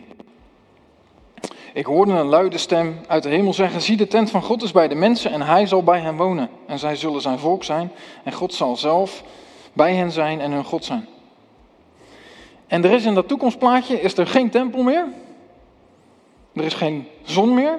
Ik 1.79 1.87
hoorde 1.87 2.13
een 2.13 2.27
luide 2.27 2.59
stem 2.59 3.01
uit 3.07 3.23
de 3.23 3.29
hemel 3.29 3.53
zeggen: 3.53 3.81
Zie, 3.81 3.97
de 3.97 4.07
tent 4.07 4.31
van 4.31 4.43
God 4.43 4.63
is 4.63 4.73
bij 4.73 4.89
de 4.89 4.95
mensen 4.95 5.31
en 5.31 5.43
hij 5.43 5.67
zal 5.67 5.83
bij 5.83 6.01
hen 6.01 6.17
wonen. 6.17 6.51
En 6.67 6.79
zij 6.79 6.97
zullen 6.97 7.21
zijn 7.21 7.39
volk 7.39 7.65
zijn 7.65 7.93
en 8.25 8.33
God 8.33 8.55
zal 8.55 8.77
zelf 8.77 9.23
bij 9.73 9.95
hen 9.95 10.11
zijn 10.11 10.41
en 10.41 10.51
hun 10.53 10.65
God 10.65 10.85
zijn. 10.85 11.09
En 12.67 12.85
er 12.85 12.91
is 12.91 13.05
in 13.05 13.15
dat 13.15 13.29
toekomstplaatje 13.29 14.01
is 14.01 14.17
er 14.17 14.27
geen 14.27 14.51
tempel 14.51 14.83
meer. 14.83 15.07
Er 16.53 16.65
is 16.65 16.75
geen 16.75 17.09
zon 17.23 17.55
meer. 17.55 17.79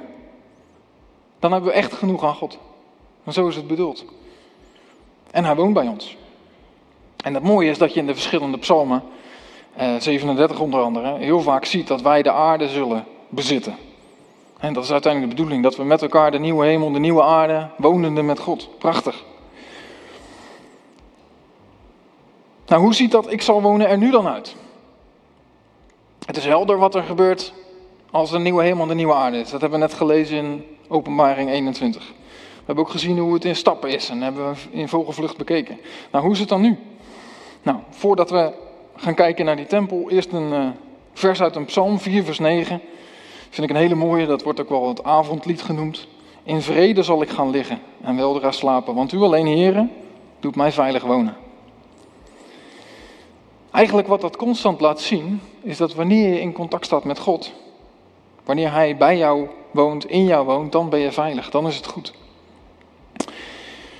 Dan 1.39 1.51
hebben 1.51 1.69
we 1.69 1.75
echt 1.75 1.93
genoeg 1.93 2.23
aan 2.23 2.35
God. 2.35 2.57
En 3.23 3.33
zo 3.33 3.47
is 3.47 3.55
het 3.55 3.67
bedoeld. 3.67 4.05
En 5.31 5.45
hij 5.45 5.55
woont 5.55 5.73
bij 5.73 5.87
ons. 5.87 6.17
En 7.23 7.33
het 7.33 7.43
mooie 7.43 7.69
is 7.69 7.77
dat 7.77 7.93
je 7.93 7.99
in 7.99 8.07
de 8.07 8.13
verschillende 8.13 8.57
psalmen, 8.57 9.03
eh, 9.75 9.95
37 9.97 10.59
onder 10.59 10.81
andere, 10.81 11.17
heel 11.17 11.41
vaak 11.41 11.65
ziet 11.65 11.87
dat 11.87 12.01
wij 12.01 12.21
de 12.21 12.31
aarde 12.31 12.67
zullen 12.67 13.05
bezitten. 13.29 13.87
En 14.59 14.73
dat 14.73 14.83
is 14.83 14.91
uiteindelijk 14.91 15.31
de 15.31 15.37
bedoeling, 15.37 15.63
dat 15.63 15.75
we 15.75 15.83
met 15.83 16.01
elkaar 16.01 16.31
de 16.31 16.39
nieuwe 16.39 16.65
hemel, 16.65 16.91
de 16.91 16.99
nieuwe 16.99 17.23
aarde, 17.23 17.69
wonende 17.77 18.21
met 18.21 18.39
God. 18.39 18.69
Prachtig. 18.77 19.23
Nou, 22.67 22.81
hoe 22.81 22.93
ziet 22.93 23.11
dat 23.11 23.31
ik 23.31 23.41
zal 23.41 23.61
wonen 23.61 23.87
er 23.87 23.97
nu 23.97 24.11
dan 24.11 24.27
uit? 24.27 24.55
Het 26.25 26.37
is 26.37 26.45
helder 26.45 26.77
wat 26.77 26.95
er 26.95 27.03
gebeurt 27.03 27.53
als 28.11 28.31
de 28.31 28.39
nieuwe 28.39 28.63
hemel 28.63 28.81
en 28.81 28.87
de 28.87 28.93
nieuwe 28.93 29.13
aarde 29.13 29.37
is. 29.37 29.49
Dat 29.49 29.61
hebben 29.61 29.79
we 29.79 29.85
net 29.85 29.95
gelezen 29.95 30.37
in 30.37 30.65
Openbaring 30.87 31.49
21. 31.49 32.07
We 32.07 32.65
hebben 32.65 32.83
ook 32.83 32.91
gezien 32.91 33.17
hoe 33.17 33.33
het 33.33 33.45
in 33.45 33.55
stappen 33.55 33.89
is 33.89 34.09
en 34.09 34.21
hebben 34.21 34.51
we 34.51 34.77
in 34.77 34.89
vogelvlucht 34.89 35.37
bekeken. 35.37 35.79
Nou, 36.11 36.23
hoe 36.23 36.33
is 36.33 36.39
het 36.39 36.49
dan 36.49 36.61
nu? 36.61 36.77
Nou, 37.61 37.77
voordat 37.89 38.29
we 38.29 38.53
gaan 38.95 39.13
kijken 39.13 39.45
naar 39.45 39.55
die 39.55 39.65
tempel, 39.65 40.09
eerst 40.09 40.31
een 40.31 40.53
uh, 40.53 40.67
vers 41.13 41.41
uit 41.41 41.55
een 41.55 41.65
psalm, 41.65 41.99
4 41.99 42.23
vers 42.23 42.39
9. 42.39 42.81
Vind 43.49 43.69
ik 43.69 43.75
een 43.75 43.81
hele 43.81 43.95
mooie, 43.95 44.25
dat 44.25 44.43
wordt 44.43 44.59
ook 44.59 44.69
wel 44.69 44.87
het 44.87 45.03
avondlied 45.03 45.61
genoemd. 45.61 46.07
In 46.43 46.61
vrede 46.61 47.03
zal 47.03 47.21
ik 47.21 47.29
gaan 47.29 47.49
liggen 47.49 47.79
en 48.01 48.15
weldra 48.15 48.51
slapen, 48.51 48.95
want 48.95 49.11
u 49.11 49.21
alleen, 49.21 49.45
heren, 49.45 49.91
doet 50.39 50.55
mij 50.55 50.71
veilig 50.71 51.03
wonen. 51.03 51.35
Eigenlijk 53.71 54.07
wat 54.07 54.21
dat 54.21 54.37
constant 54.37 54.81
laat 54.81 55.01
zien, 55.01 55.41
is 55.61 55.77
dat 55.77 55.93
wanneer 55.93 56.33
je 56.33 56.41
in 56.41 56.53
contact 56.53 56.85
staat 56.85 57.03
met 57.03 57.19
God, 57.19 57.51
wanneer 58.43 58.71
Hij 58.71 58.97
bij 58.97 59.17
jou 59.17 59.47
woont, 59.71 60.09
in 60.09 60.25
jou 60.25 60.45
woont, 60.45 60.71
dan 60.71 60.89
ben 60.89 60.99
je 60.99 61.11
veilig, 61.11 61.49
dan 61.49 61.67
is 61.67 61.75
het 61.75 61.85
goed. 61.85 62.13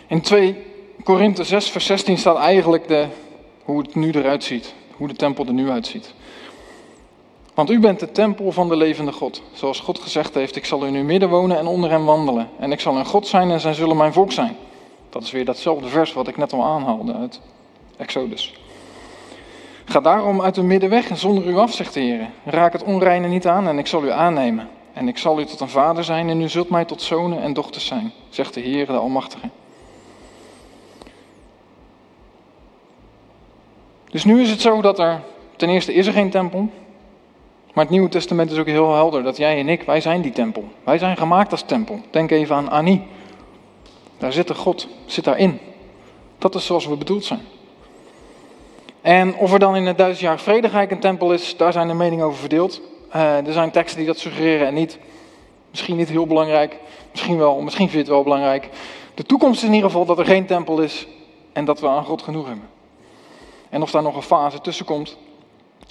In 0.07 0.21
2 0.21 0.55
Korinthe 1.03 1.43
6, 1.43 1.69
vers 1.69 1.85
16 1.85 2.17
staat 2.17 2.38
eigenlijk 2.38 2.88
de, 2.88 3.07
hoe 3.63 3.81
het 3.81 3.95
nu 3.95 4.12
eruit 4.12 4.43
ziet, 4.43 4.73
hoe 4.95 5.07
de 5.07 5.13
tempel 5.13 5.45
er 5.45 5.53
nu 5.53 5.69
uitziet. 5.69 6.13
Want 7.60 7.72
u 7.72 7.80
bent 7.80 8.00
de 8.00 8.12
tempel 8.12 8.52
van 8.52 8.69
de 8.69 8.76
levende 8.76 9.12
God. 9.12 9.41
Zoals 9.54 9.80
God 9.80 10.00
gezegd 10.00 10.34
heeft, 10.34 10.56
ik 10.56 10.65
zal 10.65 10.86
in 10.86 10.95
uw 10.95 11.04
midden 11.04 11.30
wonen 11.30 11.58
en 11.58 11.67
onder 11.67 11.89
hem 11.89 12.06
wandelen. 12.06 12.50
En 12.60 12.72
ik 12.72 12.80
zal 12.80 12.95
een 12.95 13.06
God 13.06 13.28
zijn 13.28 13.52
en 13.52 13.60
zij 13.60 13.74
zullen 13.74 13.98
mijn 13.98 14.13
volk 14.13 14.32
zijn. 14.32 14.56
Dat 15.10 15.24
is 15.24 15.32
weer 15.32 15.45
datzelfde 15.45 15.88
vers 15.88 16.13
wat 16.13 16.28
ik 16.28 16.38
net 16.38 16.54
al 16.54 16.63
aanhaalde 16.63 17.13
uit 17.13 17.41
Exodus. 17.98 18.54
Ga 19.86 20.00
daarom 20.00 20.41
uit 20.41 20.58
uw 20.58 20.63
midden 20.63 20.89
weg 20.89 21.10
en 21.10 21.17
zonder 21.17 21.45
u 21.45 21.58
af, 21.58 21.74
zegt 21.74 21.93
de 21.93 22.00
Heer. 22.00 22.30
Raak 22.43 22.74
het 22.74 22.84
onreine 22.84 23.28
niet 23.28 23.48
aan 23.48 23.67
en 23.67 23.80
ik 23.80 23.88
zal 23.88 24.04
u 24.04 24.12
aannemen. 24.12 24.69
En 24.93 25.08
ik 25.08 25.17
zal 25.17 25.39
u 25.39 25.45
tot 25.45 25.60
een 25.60 25.69
vader 25.69 26.04
zijn 26.04 26.30
en 26.30 26.41
u 26.41 26.50
zult 26.50 26.69
mij 26.69 26.86
tot 26.86 27.02
zonen 27.02 27.41
en 27.41 27.54
dochters 27.54 27.86
zijn, 27.86 28.12
zegt 28.30 28.54
de 28.54 28.60
Heer, 28.60 28.86
de 28.86 28.93
Almachtige. 28.93 29.50
Dus 34.10 34.24
nu 34.24 34.41
is 34.41 34.50
het 34.50 34.62
zo 34.62 34.82
dat 34.82 35.00
er, 35.00 35.22
ten 35.56 35.69
eerste 35.69 35.93
is 35.93 36.08
er 36.08 36.13
geen 36.13 36.30
tempel, 36.30 36.69
maar 37.73 37.84
het 37.84 37.89
Nieuwe 37.89 38.10
Testament 38.10 38.51
is 38.51 38.58
ook 38.58 38.65
heel 38.65 38.93
helder 38.93 39.23
dat 39.23 39.38
jij 39.38 39.60
en 39.60 39.69
ik, 39.69 39.84
wij 39.84 40.01
zijn 40.01 40.21
die 40.21 40.32
tempel. 40.32 40.63
Wij 40.84 40.97
zijn 40.97 41.17
gemaakt 41.17 41.51
als 41.51 41.62
tempel. 41.62 41.99
Denk 42.10 42.32
even 42.32 42.55
aan 42.55 42.69
Annie. 42.69 43.08
Daar 44.17 44.34
zit 44.34 44.47
de 44.47 44.55
God, 44.55 44.88
zit 45.05 45.23
daarin. 45.23 45.60
Dat 46.38 46.55
is 46.55 46.65
zoals 46.65 46.88
we 46.88 46.95
bedoeld 46.95 47.25
zijn. 47.25 47.41
En 49.01 49.36
of 49.36 49.53
er 49.53 49.60
dan 49.60 49.75
in 49.75 49.86
het 49.86 49.97
duizendjarig 49.97 50.41
vredegrijk 50.41 50.91
een 50.91 50.99
tempel 50.99 51.34
is, 51.34 51.58
daar 51.58 51.73
zijn 51.73 51.88
de 51.88 51.93
meningen 51.93 52.25
over 52.25 52.39
verdeeld. 52.39 52.82
Uh, 53.15 53.47
er 53.47 53.53
zijn 53.53 53.71
teksten 53.71 53.97
die 53.97 54.08
dat 54.08 54.17
suggereren 54.17 54.67
en 54.67 54.73
niet. 54.73 54.99
Misschien 55.69 55.95
niet 55.95 56.10
heel 56.10 56.27
belangrijk, 56.27 56.77
misschien 57.12 57.38
wel, 57.38 57.62
misschien 57.62 57.89
vind 57.89 57.91
je 57.91 57.97
het 57.97 58.08
wel 58.08 58.23
belangrijk. 58.23 58.69
De 59.13 59.23
toekomst 59.23 59.62
is 59.62 59.67
in 59.67 59.73
ieder 59.73 59.89
geval 59.89 60.05
dat 60.05 60.19
er 60.19 60.25
geen 60.25 60.45
tempel 60.45 60.79
is 60.79 61.08
en 61.53 61.65
dat 61.65 61.79
we 61.79 61.88
aan 61.88 62.05
God 62.05 62.21
genoeg 62.21 62.47
hebben. 62.47 62.69
En 63.69 63.82
of 63.82 63.91
daar 63.91 64.01
nog 64.01 64.15
een 64.15 64.21
fase 64.21 64.62
tussen 64.62 64.86
komt, 64.86 65.17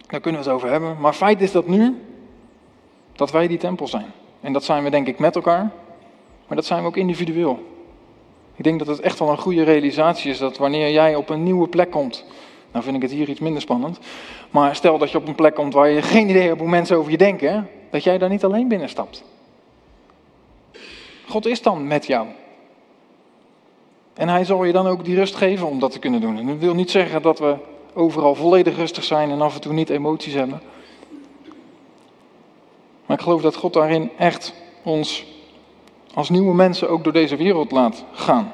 daar 0.08 0.20
kunnen 0.20 0.40
we 0.40 0.46
het 0.46 0.56
over 0.56 0.70
hebben. 0.70 1.00
Maar 1.00 1.12
feit 1.12 1.40
is 1.40 1.52
dat 1.52 1.66
nu, 1.66 2.02
dat 3.12 3.30
wij 3.30 3.46
die 3.46 3.58
tempel 3.58 3.88
zijn. 3.88 4.12
En 4.40 4.52
dat 4.52 4.64
zijn 4.64 4.84
we 4.84 4.90
denk 4.90 5.06
ik 5.06 5.18
met 5.18 5.36
elkaar, 5.36 5.70
maar 6.46 6.56
dat 6.56 6.66
zijn 6.66 6.80
we 6.80 6.86
ook 6.86 6.96
individueel. 6.96 7.58
Ik 8.56 8.64
denk 8.64 8.78
dat 8.78 8.88
het 8.88 9.00
echt 9.00 9.18
wel 9.18 9.30
een 9.30 9.38
goede 9.38 9.62
realisatie 9.62 10.30
is 10.30 10.38
dat 10.38 10.56
wanneer 10.56 10.90
jij 10.90 11.14
op 11.14 11.28
een 11.28 11.42
nieuwe 11.42 11.68
plek 11.68 11.90
komt, 11.90 12.24
nou 12.72 12.84
vind 12.84 12.96
ik 12.96 13.02
het 13.02 13.10
hier 13.10 13.28
iets 13.28 13.40
minder 13.40 13.62
spannend, 13.62 13.98
maar 14.50 14.76
stel 14.76 14.98
dat 14.98 15.10
je 15.10 15.18
op 15.18 15.28
een 15.28 15.34
plek 15.34 15.54
komt 15.54 15.74
waar 15.74 15.88
je 15.88 16.02
geen 16.02 16.28
idee 16.28 16.46
hebt 16.46 16.60
hoe 16.60 16.68
mensen 16.68 16.96
over 16.96 17.10
je 17.10 17.18
denken, 17.18 17.68
dat 17.90 18.04
jij 18.04 18.18
daar 18.18 18.28
niet 18.28 18.44
alleen 18.44 18.68
binnenstapt. 18.68 19.24
God 21.26 21.46
is 21.46 21.62
dan 21.62 21.86
met 21.86 22.06
jou. 22.06 22.26
En 24.14 24.28
hij 24.28 24.44
zal 24.44 24.64
je 24.64 24.72
dan 24.72 24.86
ook 24.86 25.04
die 25.04 25.16
rust 25.16 25.34
geven 25.34 25.66
om 25.66 25.78
dat 25.78 25.90
te 25.90 25.98
kunnen 25.98 26.20
doen. 26.20 26.38
En 26.38 26.46
dat 26.46 26.58
wil 26.58 26.74
niet 26.74 26.90
zeggen 26.90 27.22
dat 27.22 27.38
we 27.38 27.56
overal 27.98 28.34
volledig 28.34 28.76
rustig 28.76 29.04
zijn 29.04 29.30
en 29.30 29.40
af 29.40 29.54
en 29.54 29.60
toe 29.60 29.72
niet 29.72 29.90
emoties 29.90 30.34
hebben. 30.34 30.60
Maar 33.06 33.16
ik 33.16 33.22
geloof 33.22 33.42
dat 33.42 33.56
God 33.56 33.72
daarin 33.72 34.10
echt 34.18 34.54
ons 34.82 35.24
als 36.14 36.28
nieuwe 36.28 36.54
mensen 36.54 36.90
ook 36.90 37.04
door 37.04 37.12
deze 37.12 37.36
wereld 37.36 37.70
laat 37.70 38.04
gaan. 38.12 38.52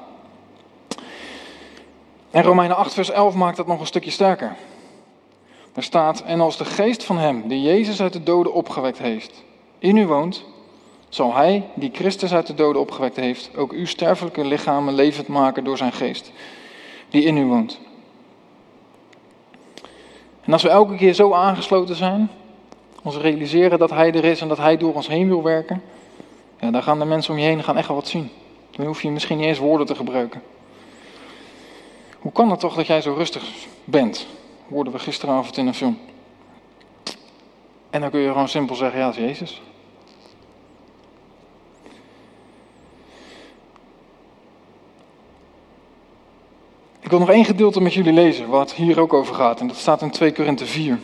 En 2.30 2.42
Romeinen 2.42 2.76
8, 2.76 2.94
vers 2.94 3.10
11 3.10 3.34
maakt 3.34 3.56
dat 3.56 3.66
nog 3.66 3.80
een 3.80 3.86
stukje 3.86 4.10
sterker. 4.10 4.56
Daar 5.72 5.84
staat: 5.84 6.22
En 6.22 6.40
als 6.40 6.56
de 6.56 6.64
geest 6.64 7.04
van 7.04 7.18
hem, 7.18 7.48
die 7.48 7.62
Jezus 7.62 8.00
uit 8.00 8.12
de 8.12 8.22
doden 8.22 8.52
opgewekt 8.52 8.98
heeft, 8.98 9.44
in 9.78 9.96
u 9.96 10.06
woont, 10.06 10.44
zal 11.08 11.34
hij, 11.34 11.64
die 11.74 11.90
Christus 11.92 12.34
uit 12.34 12.46
de 12.46 12.54
doden 12.54 12.80
opgewekt 12.80 13.16
heeft, 13.16 13.56
ook 13.56 13.72
uw 13.72 13.86
sterfelijke 13.86 14.44
lichamen 14.44 14.94
levend 14.94 15.28
maken 15.28 15.64
door 15.64 15.76
zijn 15.76 15.92
geest, 15.92 16.32
die 17.08 17.22
in 17.22 17.36
u 17.36 17.44
woont. 17.44 17.80
En 20.44 20.52
als 20.52 20.62
we 20.62 20.68
elke 20.68 20.96
keer 20.96 21.14
zo 21.14 21.32
aangesloten 21.32 21.96
zijn, 21.96 22.30
ons 23.02 23.16
realiseren 23.16 23.78
dat 23.78 23.90
Hij 23.90 24.12
er 24.12 24.24
is 24.24 24.40
en 24.40 24.48
dat 24.48 24.58
Hij 24.58 24.76
door 24.76 24.94
ons 24.94 25.08
heen 25.08 25.28
wil 25.28 25.42
werken, 25.42 25.82
dan 26.58 26.82
gaan 26.82 26.98
de 26.98 27.04
mensen 27.04 27.32
om 27.32 27.38
je 27.38 27.46
heen 27.46 27.62
gaan 27.62 27.76
echt 27.76 27.88
wel 27.88 27.96
wat 27.96 28.08
zien. 28.08 28.30
Dan 28.70 28.86
hoef 28.86 29.02
je 29.02 29.10
misschien 29.10 29.38
niet 29.38 29.46
eens 29.46 29.58
woorden 29.58 29.86
te 29.86 29.94
gebruiken. 29.94 30.42
Hoe 32.18 32.32
kan 32.32 32.50
het 32.50 32.60
toch 32.60 32.74
dat 32.74 32.86
jij 32.86 33.00
zo 33.00 33.12
rustig 33.12 33.42
bent? 33.84 34.26
Hoorden 34.68 34.92
we 34.92 34.98
gisteravond 34.98 35.56
in 35.56 35.66
een 35.66 35.74
film. 35.74 35.98
En 37.90 38.00
dan 38.00 38.10
kun 38.10 38.20
je 38.20 38.28
gewoon 38.28 38.48
simpel 38.48 38.76
zeggen, 38.76 39.00
ja, 39.00 39.08
is 39.08 39.16
Jezus. 39.16 39.62
Wil 47.18 47.26
nog 47.26 47.34
één 47.34 47.44
gedeelte 47.44 47.80
met 47.80 47.94
jullie 47.94 48.12
lezen, 48.12 48.48
wat 48.48 48.72
hier 48.72 49.00
ook 49.00 49.12
over 49.12 49.34
gaat. 49.34 49.60
En 49.60 49.66
dat 49.66 49.76
staat 49.76 50.02
in 50.02 50.10
2 50.10 50.32
Korinthe 50.32 50.66
4. 50.66 50.98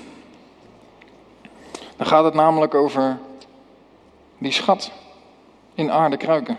Dan 1.97 2.07
gaat 2.07 2.25
het 2.25 2.35
namelijk 2.35 2.75
over 2.75 3.19
die 4.39 4.53
schat 4.53 4.91
in 5.75 5.91
aarde 5.91 6.17
kruiken. 6.17 6.59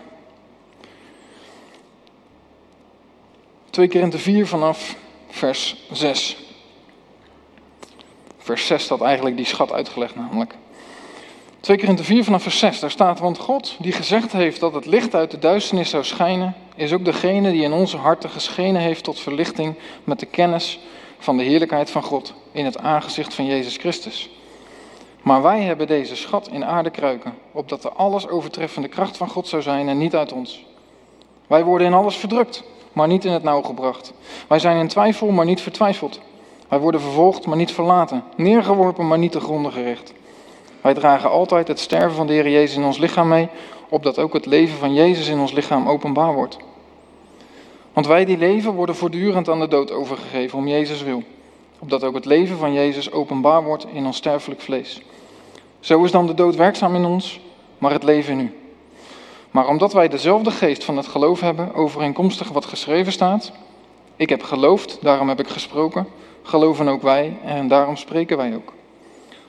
2 3.70 3.88
Korinthe 3.88 4.18
4 4.18 4.46
vanaf 4.46 4.96
vers 5.28 5.86
6. 5.90 6.36
Vers 8.38 8.66
6 8.66 8.84
staat 8.84 9.00
eigenlijk 9.00 9.36
die 9.36 9.46
schat 9.46 9.72
uitgelegd 9.72 10.14
namelijk. 10.14 10.54
2 11.62 11.78
Korinthe 11.78 12.04
4 12.04 12.24
vanaf 12.24 12.42
vers 12.42 12.58
6, 12.58 12.80
daar 12.80 12.90
staat, 12.90 13.18
want 13.18 13.38
God 13.38 13.76
die 13.78 13.92
gezegd 13.92 14.32
heeft 14.32 14.60
dat 14.60 14.74
het 14.74 14.86
licht 14.86 15.14
uit 15.14 15.30
de 15.30 15.38
duisternis 15.38 15.90
zou 15.90 16.04
schijnen, 16.04 16.54
is 16.74 16.92
ook 16.92 17.04
degene 17.04 17.50
die 17.52 17.62
in 17.62 17.72
onze 17.72 17.96
harten 17.96 18.30
geschenen 18.30 18.80
heeft 18.80 19.04
tot 19.04 19.20
verlichting 19.20 19.74
met 20.04 20.20
de 20.20 20.26
kennis 20.26 20.80
van 21.18 21.36
de 21.36 21.42
heerlijkheid 21.42 21.90
van 21.90 22.02
God 22.02 22.34
in 22.52 22.64
het 22.64 22.78
aangezicht 22.78 23.34
van 23.34 23.46
Jezus 23.46 23.76
Christus. 23.76 24.30
Maar 25.20 25.42
wij 25.42 25.60
hebben 25.60 25.86
deze 25.86 26.16
schat 26.16 26.48
in 26.48 26.64
aarde 26.64 26.90
kruiken, 26.90 27.34
opdat 27.52 27.82
de 27.82 27.92
alles 27.92 28.28
overtreffende 28.28 28.88
kracht 28.88 29.16
van 29.16 29.28
God 29.28 29.48
zou 29.48 29.62
zijn 29.62 29.88
en 29.88 29.98
niet 29.98 30.14
uit 30.14 30.32
ons. 30.32 30.64
Wij 31.46 31.64
worden 31.64 31.86
in 31.86 31.94
alles 31.94 32.16
verdrukt, 32.16 32.64
maar 32.92 33.08
niet 33.08 33.24
in 33.24 33.32
het 33.32 33.42
nauw 33.42 33.62
gebracht. 33.62 34.12
Wij 34.48 34.58
zijn 34.58 34.78
in 34.78 34.88
twijfel, 34.88 35.30
maar 35.30 35.46
niet 35.46 35.60
vertwijfeld. 35.60 36.20
Wij 36.68 36.78
worden 36.78 37.00
vervolgd, 37.00 37.46
maar 37.46 37.56
niet 37.56 37.72
verlaten. 37.72 38.24
Neergeworpen, 38.36 39.08
maar 39.08 39.18
niet 39.18 39.32
te 39.32 39.40
gronden 39.40 39.72
gericht. 39.72 40.12
Wij 40.82 40.94
dragen 40.94 41.30
altijd 41.30 41.68
het 41.68 41.80
sterven 41.80 42.16
van 42.16 42.26
de 42.26 42.32
Heer 42.32 42.50
Jezus 42.50 42.76
in 42.76 42.84
ons 42.84 42.98
lichaam 42.98 43.28
mee, 43.28 43.48
opdat 43.88 44.18
ook 44.18 44.32
het 44.32 44.46
leven 44.46 44.78
van 44.78 44.94
Jezus 44.94 45.28
in 45.28 45.38
ons 45.38 45.52
lichaam 45.52 45.88
openbaar 45.88 46.34
wordt. 46.34 46.56
Want 47.92 48.06
wij 48.06 48.24
die 48.24 48.38
leven 48.38 48.72
worden 48.72 48.94
voortdurend 48.94 49.48
aan 49.48 49.60
de 49.60 49.68
dood 49.68 49.90
overgegeven 49.90 50.58
om 50.58 50.68
Jezus 50.68 51.02
wil, 51.02 51.22
opdat 51.78 52.04
ook 52.04 52.14
het 52.14 52.24
leven 52.24 52.58
van 52.58 52.72
Jezus 52.72 53.12
openbaar 53.12 53.64
wordt 53.64 53.86
in 53.92 54.06
ons 54.06 54.16
sterfelijk 54.16 54.60
vlees. 54.60 55.02
Zo 55.80 56.04
is 56.04 56.10
dan 56.10 56.26
de 56.26 56.34
dood 56.34 56.56
werkzaam 56.56 56.94
in 56.94 57.04
ons, 57.04 57.40
maar 57.78 57.92
het 57.92 58.02
leven 58.02 58.32
in 58.32 58.40
u. 58.40 58.56
Maar 59.50 59.68
omdat 59.68 59.92
wij 59.92 60.08
dezelfde 60.08 60.50
geest 60.50 60.84
van 60.84 60.96
het 60.96 61.06
geloof 61.06 61.40
hebben, 61.40 61.74
overeenkomstig 61.74 62.48
wat 62.48 62.64
geschreven 62.64 63.12
staat, 63.12 63.52
ik 64.16 64.28
heb 64.28 64.42
geloofd, 64.42 64.98
daarom 65.00 65.28
heb 65.28 65.40
ik 65.40 65.48
gesproken, 65.48 66.06
geloven 66.42 66.88
ook 66.88 67.02
wij 67.02 67.38
en 67.44 67.68
daarom 67.68 67.96
spreken 67.96 68.36
wij 68.36 68.54
ook. 68.54 68.72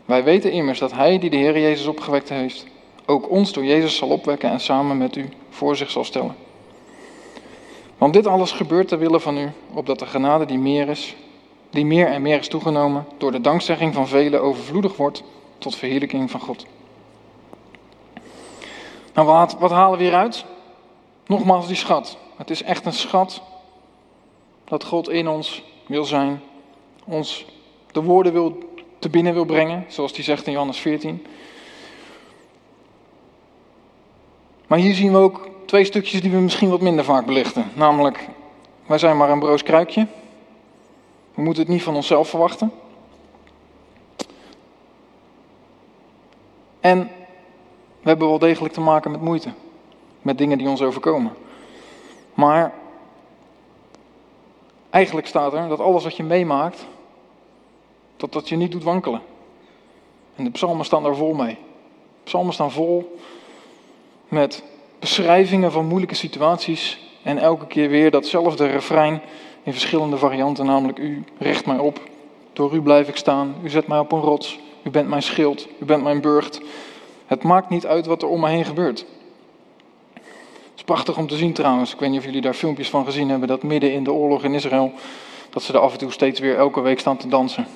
Wij 0.06 0.24
weten 0.24 0.52
immers 0.52 0.80
dat 0.80 0.92
Hij 0.92 1.20
die 1.20 1.30
de 1.30 1.38
Heer 1.38 1.60
Jezus 1.60 1.86
opgewekt 1.86 2.30
heeft, 2.30 2.66
ook 3.06 3.30
ons 3.30 3.54
door 3.54 3.66
Jezus 3.66 3.96
zal 3.96 4.10
opwekken 4.10 4.50
en 4.50 4.60
samen 4.60 4.98
met 4.98 5.16
u 5.16 5.30
voor 5.50 5.76
zich 5.76 5.92
zal 5.92 6.04
stellen. 6.04 6.36
Want 7.98 8.14
dit 8.14 8.28
alles 8.28 8.52
gebeurt 8.52 8.88
ter 8.88 9.00
wille 9.00 9.20
van 9.20 9.38
u, 9.38 9.52
opdat 9.74 10.00
de 10.00 10.06
genade 10.06 10.46
die 10.46 10.58
meer 10.58 10.90
is, 10.90 11.16
die 11.70 11.86
meer 11.86 12.08
en 12.08 12.22
meer 12.22 12.40
is 12.40 12.48
toegenomen, 12.48 13.06
door 13.18 13.32
de 13.32 13.42
dankzegging 13.42 13.94
van 13.94 14.08
velen 14.08 14.42
overvloedig 14.42 14.98
wordt 14.98 15.24
tot 15.58 15.76
verheerlijking 15.76 16.32
van 16.32 16.40
God. 16.40 16.66
Nou, 19.14 19.28
wat, 19.28 19.56
wat 19.60 19.72
halen 19.72 19.98
we 19.98 20.04
hieruit? 20.04 20.46
Nogmaals 21.28 21.68
die 21.68 21.76
schat. 21.76 22.18
Het 22.36 22.50
is 22.50 22.64
echt 22.64 22.86
een 22.86 22.94
schat 22.94 23.42
dat 24.66 24.84
God 24.84 25.10
in 25.10 25.28
ons 25.28 25.64
wil 25.88 26.04
zijn, 26.06 26.42
ons 27.06 27.46
de 27.92 28.02
woorden 28.02 28.34
wil, 28.34 28.58
te 29.04 29.10
binnen 29.10 29.34
wil 29.34 29.46
brengen, 29.46 29.86
zoals 29.88 30.16
hij 30.16 30.24
zegt 30.24 30.46
in 30.46 30.52
Johannes 30.52 30.80
14. 30.80 31.26
Maar 34.68 34.80
hier 34.80 34.94
zien 34.94 35.12
we 35.12 35.18
ook 35.18 35.48
twee 35.66 35.86
stukjes 35.86 36.22
die 36.22 36.32
we 36.32 36.38
misschien 36.38 36.70
wat 36.70 36.82
minder 36.82 37.06
vaak 37.06 37.26
belichten. 37.26 37.72
Namelijk, 37.74 38.28
wij 38.86 38.98
zijn 38.98 39.18
maar 39.18 39.30
een 39.30 39.40
broos 39.40 39.64
kruikje. 39.64 40.08
We 41.34 41.42
moeten 41.42 41.64
het 41.64 41.72
niet 41.72 41.84
van 41.84 41.96
onszelf 41.96 42.30
verwachten. 42.30 42.72
En 46.80 47.00
we 48.02 48.10
hebben 48.10 48.28
wel 48.28 48.40
degelijk 48.40 48.74
te 48.74 48.82
maken 48.82 49.12
met 49.12 49.22
moeite. 49.22 49.50
Met 50.22 50.38
dingen 50.38 50.58
die 50.58 50.70
ons 50.70 50.82
overkomen. 50.82 51.34
Maar 52.34 52.74
eigenlijk 54.90 55.28
staat 55.28 55.54
er 55.54 55.68
dat 55.68 55.80
alles 55.80 56.04
wat 56.04 56.18
je 56.18 56.24
meemaakt, 56.24 56.86
dat 58.24 58.34
dat 58.34 58.50
je 58.50 58.56
niet 58.56 58.72
doet 58.72 58.84
wankelen. 58.84 59.22
En 60.36 60.44
de 60.44 60.50
psalmen 60.50 60.86
staan 60.86 61.04
daar 61.04 61.16
vol 61.16 61.34
mee. 61.34 61.58
De 62.24 62.24
psalmen 62.24 62.54
staan 62.54 62.72
vol 62.72 63.18
met 64.28 64.64
beschrijvingen 65.00 65.72
van 65.72 65.86
moeilijke 65.86 66.16
situaties. 66.16 67.00
En 67.24 67.38
elke 67.38 67.68
keer 67.68 67.90
weer 67.90 68.12
datzelfde 68.12 68.68
refrein 68.68 69.22
in 69.64 69.72
verschillende 69.72 70.18
varianten, 70.18 70.66
namelijk 70.66 71.00
u 71.00 71.24
richt 71.38 71.66
mij 71.66 71.78
op. 71.78 72.00
Door 72.54 72.74
u 72.74 72.82
blijf 72.82 73.08
ik 73.08 73.16
staan. 73.16 73.56
U 73.64 73.70
zet 73.70 73.88
mij 73.88 74.00
op 74.00 74.12
een 74.12 74.20
rots. 74.20 74.60
U 74.84 74.90
bent 74.90 75.10
mijn 75.10 75.24
schild. 75.24 75.68
U 75.80 75.86
bent 75.86 76.04
mijn 76.04 76.22
burcht. 76.22 76.62
Het 77.26 77.44
maakt 77.44 77.70
niet 77.70 77.86
uit 77.86 78.06
wat 78.06 78.22
er 78.22 78.28
om 78.28 78.40
me 78.40 78.50
heen 78.50 78.66
gebeurt. 78.66 79.06
Het 80.14 80.76
is 80.76 80.84
prachtig 80.84 81.18
om 81.18 81.28
te 81.28 81.36
zien 81.36 81.54
trouwens. 81.54 81.94
Ik 81.94 82.00
weet 82.00 82.10
niet 82.10 82.20
of 82.20 82.26
jullie 82.26 82.42
daar 82.42 82.54
filmpjes 82.54 82.90
van 82.90 83.06
gezien 83.06 83.30
hebben. 83.30 83.48
Dat 83.48 83.64
midden 83.64 83.94
in 83.94 84.04
de 84.04 84.12
oorlog 84.12 84.44
in 84.44 84.54
Israël. 84.54 84.92
Dat 85.50 85.64
ze 85.64 85.74
er 85.74 85.80
af 85.80 85.92
en 85.92 85.98
toe 85.98 86.12
steeds 86.12 86.40
weer 86.40 86.58
elke 86.58 86.82
week 86.82 87.00
staan 87.00 87.18
te 87.18 87.28
dansen. 87.28 87.68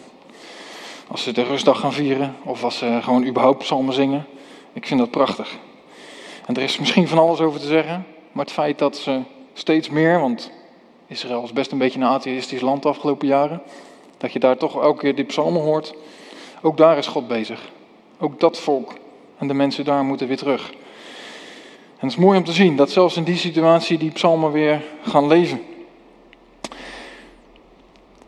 Als 1.07 1.23
ze 1.23 1.31
de 1.31 1.43
rustdag 1.43 1.79
gaan 1.79 1.93
vieren. 1.93 2.35
Of 2.43 2.63
als 2.63 2.77
ze 2.77 2.99
gewoon 3.01 3.25
überhaupt 3.25 3.57
psalmen 3.57 3.93
zingen. 3.93 4.25
Ik 4.73 4.87
vind 4.87 4.99
dat 4.99 5.11
prachtig. 5.11 5.57
En 6.45 6.55
er 6.55 6.61
is 6.61 6.77
misschien 6.79 7.07
van 7.07 7.17
alles 7.17 7.39
over 7.39 7.59
te 7.59 7.67
zeggen. 7.67 8.05
Maar 8.31 8.45
het 8.45 8.53
feit 8.53 8.79
dat 8.79 8.97
ze 8.97 9.19
steeds 9.53 9.89
meer. 9.89 10.19
Want 10.19 10.51
Israël 11.07 11.43
is 11.43 11.53
best 11.53 11.71
een 11.71 11.77
beetje 11.77 11.99
een 11.99 12.05
atheïstisch 12.05 12.61
land 12.61 12.83
de 12.83 12.89
afgelopen 12.89 13.27
jaren. 13.27 13.61
Dat 14.17 14.33
je 14.33 14.39
daar 14.39 14.57
toch 14.57 14.81
elke 14.81 14.99
keer 14.99 15.15
die 15.15 15.25
psalmen 15.25 15.61
hoort. 15.61 15.93
Ook 16.61 16.77
daar 16.77 16.97
is 16.97 17.07
God 17.07 17.27
bezig. 17.27 17.71
Ook 18.19 18.39
dat 18.39 18.59
volk 18.59 18.93
en 19.37 19.47
de 19.47 19.53
mensen 19.53 19.85
daar 19.85 20.03
moeten 20.03 20.27
weer 20.27 20.37
terug. 20.37 20.69
En 21.99 22.07
het 22.07 22.11
is 22.11 22.15
mooi 22.15 22.37
om 22.37 22.43
te 22.43 22.51
zien 22.51 22.75
dat 22.75 22.91
zelfs 22.91 23.17
in 23.17 23.23
die 23.23 23.37
situatie 23.37 23.97
die 23.97 24.11
psalmen 24.11 24.51
weer 24.51 24.83
gaan 25.01 25.27
leven. 25.27 25.61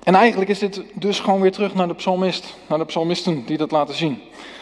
En 0.09 0.15
eigenlijk 0.15 0.49
is 0.49 0.59
dit 0.59 0.81
dus 0.93 1.19
gewoon 1.19 1.41
weer 1.41 1.51
terug 1.51 1.73
naar 1.73 1.87
de 1.87 1.93
psalmist, 1.93 2.55
naar 2.67 2.77
de 2.77 2.85
psalmisten 2.85 3.45
die 3.45 3.57
dat 3.57 3.71
laten 3.71 3.95
zien. 3.95 4.21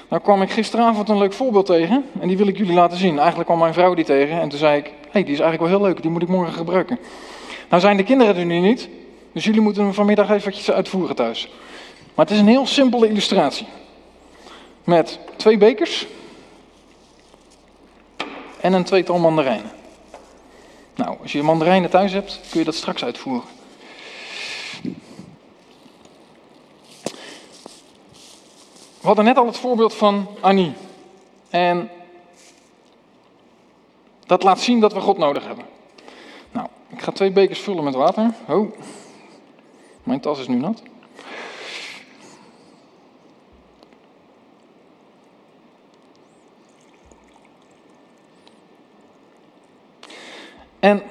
Nou 0.10 0.22
kwam 0.22 0.42
ik 0.42 0.52
gisteravond 0.52 1.10
een 1.10 1.18
leuk 1.18 1.34
voorbeeld 1.34 1.66
tegen 1.66 2.06
en 2.20 2.28
die 2.28 2.38
wil 2.38 2.48
ik 2.48 2.58
jullie 2.58 2.74
laten 2.74 2.98
zien. 2.98 3.18
Eigenlijk 3.18 3.46
kwam 3.46 3.60
mijn 3.60 3.74
vrouw 3.74 3.94
die 3.94 4.06
tegen 4.06 4.42
en 4.42 4.50
toen 4.50 4.60
zei 4.60 4.78
ik, 4.78 4.86
hé, 4.86 4.92
hey, 5.12 5.24
die 5.24 5.34
is 5.34 5.40
eigenlijk 5.40 5.72
wel 5.72 5.80
heel 5.80 5.88
leuk, 5.88 6.02
die 6.02 6.12
moet 6.12 6.22
ik 6.22 6.28
morgen 6.28 6.54
gebruiken. 6.54 7.00
Nou 7.70 7.82
zijn 7.82 7.98
de 7.98 8.04
kinderen 8.04 8.36
er 8.36 8.46
nu 8.46 8.60
niet, 8.60 8.90
dus 9.32 9.44
jullie 9.44 9.62
moeten 9.62 9.84
hem 9.84 9.94
vanmiddag 9.94 10.30
eventjes 10.30 10.72
uitvoeren 10.72 11.16
thuis. 11.16 11.50
Maar 12.16 12.26
het 12.26 12.34
is 12.34 12.42
een 12.42 12.48
heel 12.48 12.66
simpele 12.66 13.08
illustratie. 13.08 13.68
Met 14.84 15.20
twee 15.36 15.58
bekers 15.58 16.08
en 18.62 18.74
een 18.74 18.84
tweetal 18.84 19.18
mandarijnen. 19.18 19.72
Nou, 20.96 21.18
als 21.22 21.32
je 21.32 21.44
mandarijnen 21.44 21.90
thuis 21.90 22.12
hebt, 22.12 22.40
kun 22.50 22.60
je 22.60 22.66
dat 22.66 22.76
straks 22.76 23.04
uitvoeren. 23.04 23.57
We 29.08 29.14
hadden 29.14 29.34
net 29.34 29.44
al 29.44 29.50
het 29.50 29.58
voorbeeld 29.58 29.94
van 29.94 30.28
Annie. 30.40 30.74
En 31.50 31.90
dat 34.26 34.44
laat 34.44 34.60
zien 34.60 34.80
dat 34.80 34.94
we 34.94 35.00
God 35.00 35.18
nodig 35.18 35.46
hebben. 35.46 35.66
Nou, 36.52 36.68
ik 36.88 37.02
ga 37.02 37.12
twee 37.12 37.32
bekers 37.32 37.60
vullen 37.60 37.84
met 37.84 37.96
water. 37.96 38.34
Oh, 38.48 38.72
mijn 40.04 40.20
tas 40.20 40.40
is 40.40 40.48
nu 40.48 40.56
nat. 40.56 40.82
En 50.80 51.04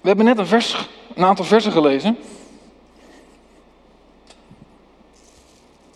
we 0.00 0.08
hebben 0.08 0.24
net 0.24 0.38
een, 0.38 0.46
vers, 0.46 0.88
een 1.14 1.24
aantal 1.24 1.44
versen 1.44 1.72
gelezen. 1.72 2.18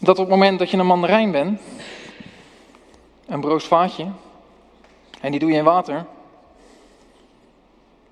Dat 0.04 0.18
op 0.18 0.26
het 0.26 0.34
moment 0.34 0.58
dat 0.58 0.70
je 0.70 0.76
een 0.76 0.86
mandarijn 0.86 1.30
bent, 1.30 1.60
een 3.26 3.40
broos 3.40 3.64
vaatje, 3.64 4.06
en 5.20 5.30
die 5.30 5.40
doe 5.40 5.50
je 5.50 5.56
in 5.56 5.64
water, 5.64 6.06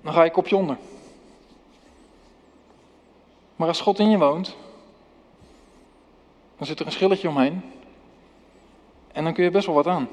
dan 0.01 0.13
ga 0.13 0.23
je 0.23 0.31
kopje 0.31 0.55
onder. 0.55 0.77
Maar 3.55 3.67
als 3.67 3.81
God 3.81 3.99
in 3.99 4.09
je 4.09 4.17
woont, 4.17 4.55
dan 6.57 6.67
zit 6.67 6.79
er 6.79 6.85
een 6.85 6.91
schilletje 6.91 7.29
omheen. 7.29 7.71
En 9.11 9.23
dan 9.23 9.33
kun 9.33 9.43
je 9.43 9.51
best 9.51 9.65
wel 9.65 9.75
wat 9.75 9.87
aan. 9.87 10.09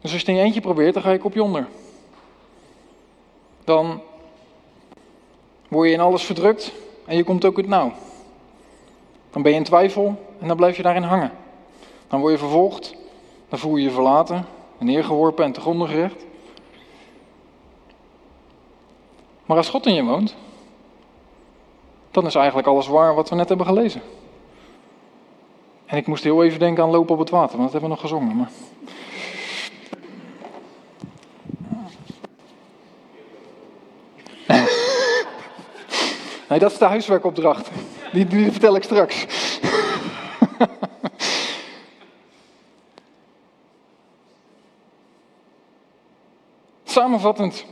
Dus 0.00 0.12
als 0.12 0.12
je 0.12 0.18
het 0.18 0.28
in 0.28 0.34
je 0.34 0.42
eentje 0.42 0.60
probeert, 0.60 0.94
dan 0.94 1.02
ga 1.02 1.10
je 1.10 1.18
kopje 1.18 1.42
onder. 1.42 1.68
Dan 3.64 4.02
word 5.72 5.88
je 5.88 5.94
in 5.94 6.00
alles 6.00 6.22
verdrukt 6.22 6.72
en 7.04 7.16
je 7.16 7.24
komt 7.24 7.44
ook 7.44 7.56
het 7.56 7.68
nauw. 7.68 7.92
Dan 9.30 9.42
ben 9.42 9.52
je 9.52 9.58
in 9.58 9.64
twijfel 9.64 10.16
en 10.38 10.48
dan 10.48 10.56
blijf 10.56 10.76
je 10.76 10.82
daarin 10.82 11.02
hangen. 11.02 11.32
Dan 12.08 12.20
word 12.20 12.32
je 12.32 12.38
vervolgd, 12.38 12.94
dan 13.48 13.58
voel 13.58 13.76
je 13.76 13.82
je 13.82 13.90
verlaten 13.90 14.46
en 14.78 14.86
neergeworpen 14.86 15.44
en 15.44 15.52
te 15.52 15.60
gronden 15.60 15.88
gerecht. 15.88 16.24
Maar 19.46 19.56
als 19.56 19.68
God 19.68 19.86
in 19.86 19.94
je 19.94 20.04
woont, 20.04 20.34
dan 22.10 22.26
is 22.26 22.34
eigenlijk 22.34 22.66
alles 22.66 22.86
waar 22.86 23.14
wat 23.14 23.28
we 23.28 23.34
net 23.34 23.48
hebben 23.48 23.66
gelezen. 23.66 24.02
En 25.86 25.96
ik 25.96 26.06
moest 26.06 26.24
heel 26.24 26.44
even 26.44 26.58
denken 26.58 26.82
aan 26.82 26.90
lopen 26.90 27.14
op 27.14 27.20
het 27.20 27.30
water, 27.30 27.58
want 27.58 27.72
dat 27.72 27.72
hebben 27.72 27.90
we 27.90 27.96
nog 27.96 28.10
gezongen. 28.10 28.36
Maar... 28.36 28.50
Nee, 36.52 36.60
dat 36.60 36.72
is 36.72 36.78
de 36.78 36.84
huiswerkopdracht. 36.84 37.70
Die, 38.12 38.26
die 38.26 38.50
vertel 38.50 38.76
ik 38.76 38.82
straks. 38.82 39.26
Samenvattend. 46.84 47.64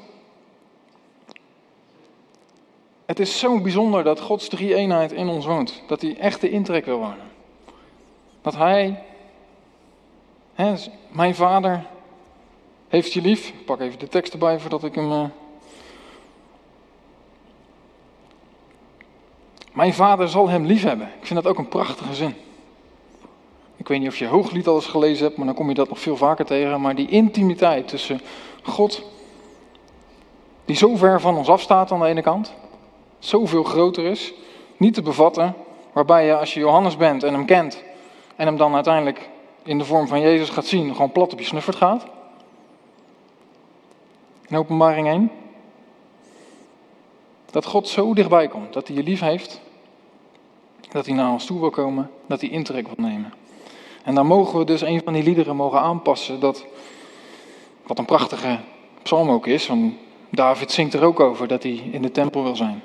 Het 3.07 3.21
is 3.21 3.38
zo 3.38 3.61
bijzonder 3.61 4.05
dat 4.05 4.21
Gods 4.21 4.49
drie-eenheid 4.49 5.12
in 5.12 5.29
ons 5.29 5.47
woont. 5.47 5.83
Dat 5.87 6.01
hij 6.01 6.16
echt 6.19 6.40
de 6.40 6.51
intrek 6.51 6.85
wil 6.85 6.99
wonen. 6.99 7.31
Dat 8.43 8.57
hij, 8.57 9.03
mijn 11.09 11.35
vader, 11.35 11.87
heeft 12.88 13.12
je 13.12 13.21
lief. 13.21 13.49
Ik 13.49 13.64
pak 13.64 13.81
even 13.81 13.99
de 13.99 14.09
tekst 14.09 14.33
erbij 14.33 14.59
voordat 14.61 14.85
ik 14.85 14.95
hem. 14.95 15.33
Mijn 19.81 19.95
vader 19.95 20.29
zal 20.29 20.49
hem 20.49 20.64
lief 20.64 20.83
hebben. 20.83 21.07
Ik 21.07 21.27
vind 21.27 21.43
dat 21.43 21.53
ook 21.53 21.59
een 21.59 21.69
prachtige 21.69 22.14
zin. 22.14 22.35
Ik 23.77 23.88
weet 23.88 23.99
niet 24.01 24.09
of 24.09 24.16
je 24.16 24.27
Hooglied 24.27 24.66
al 24.66 24.75
eens 24.75 24.87
gelezen 24.87 25.25
hebt, 25.25 25.37
maar 25.37 25.47
dan 25.47 25.55
kom 25.55 25.69
je 25.69 25.75
dat 25.75 25.88
nog 25.88 25.99
veel 25.99 26.16
vaker 26.16 26.45
tegen. 26.45 26.81
Maar 26.81 26.95
die 26.95 27.09
intimiteit 27.09 27.88
tussen 27.88 28.21
God, 28.62 29.03
die 30.64 30.77
zo 30.77 30.97
ver 30.97 31.21
van 31.21 31.37
ons 31.37 31.49
afstaat 31.49 31.93
aan 31.93 32.01
de 32.01 32.07
ene 32.07 32.23
kant, 32.23 32.55
zoveel 33.19 33.62
groter 33.62 34.05
is, 34.05 34.33
niet 34.77 34.95
te 34.95 35.03
bevatten, 35.03 35.55
waarbij 35.93 36.27
je 36.27 36.37
als 36.37 36.55
je 36.55 36.61
Johannes 36.61 36.97
bent 36.97 37.23
en 37.23 37.33
hem 37.33 37.45
kent 37.45 37.83
en 38.37 38.47
hem 38.47 38.57
dan 38.57 38.75
uiteindelijk 38.75 39.29
in 39.62 39.79
de 39.79 39.85
vorm 39.85 40.09
van 40.09 40.21
Jezus 40.21 40.49
gaat 40.49 40.66
zien, 40.66 40.93
gewoon 40.93 41.12
plat 41.12 41.33
op 41.33 41.38
je 41.38 41.45
snuffert 41.45 41.77
gaat. 41.77 42.07
In 44.49 44.57
openbaring 44.57 45.07
1. 45.07 45.31
Dat 47.51 47.64
God 47.64 47.88
zo 47.88 48.14
dichtbij 48.14 48.49
komt, 48.49 48.73
dat 48.73 48.87
hij 48.88 48.97
je 48.97 49.03
lief 49.03 49.21
heeft, 49.21 49.61
dat 50.92 51.07
hij 51.07 51.14
naar 51.14 51.33
ons 51.33 51.46
toe 51.46 51.61
wil 51.61 51.70
komen, 51.70 52.11
dat 52.26 52.40
hij 52.40 52.50
intrek 52.50 52.87
wil 52.87 53.07
nemen. 53.07 53.33
En 54.05 54.14
dan 54.14 54.26
mogen 54.26 54.59
we 54.59 54.64
dus 54.64 54.81
een 54.81 55.00
van 55.05 55.12
die 55.12 55.22
liederen 55.22 55.57
mogen 55.57 55.81
aanpassen, 55.81 56.40
dat, 56.40 56.66
wat 57.87 57.98
een 57.98 58.05
prachtige 58.05 58.59
psalm 59.03 59.31
ook 59.31 59.46
is, 59.46 59.66
want 59.66 59.94
David 60.31 60.72
zingt 60.72 60.94
er 60.94 61.05
ook 61.05 61.20
over 61.20 61.48
dat 61.48 61.62
hij 61.62 61.72
in 61.90 62.03
de 62.03 62.11
tempel 62.11 62.42
wil 62.42 62.57
zijn. 62.57 62.83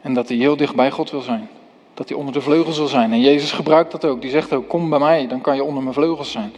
En 0.00 0.14
dat 0.14 0.28
hij 0.28 0.36
heel 0.36 0.56
dicht 0.56 0.74
bij 0.74 0.90
God 0.90 1.10
wil 1.10 1.20
zijn. 1.20 1.48
Dat 1.94 2.08
hij 2.08 2.18
onder 2.18 2.32
de 2.32 2.40
vleugels 2.40 2.78
wil 2.78 2.86
zijn. 2.86 3.12
En 3.12 3.20
Jezus 3.20 3.52
gebruikt 3.52 3.92
dat 3.92 4.04
ook. 4.04 4.20
Die 4.20 4.30
zegt 4.30 4.52
ook, 4.52 4.68
kom 4.68 4.90
bij 4.90 4.98
mij, 4.98 5.26
dan 5.26 5.40
kan 5.40 5.56
je 5.56 5.64
onder 5.64 5.82
mijn 5.82 5.94
vleugels 5.94 6.30
zijn. 6.30 6.54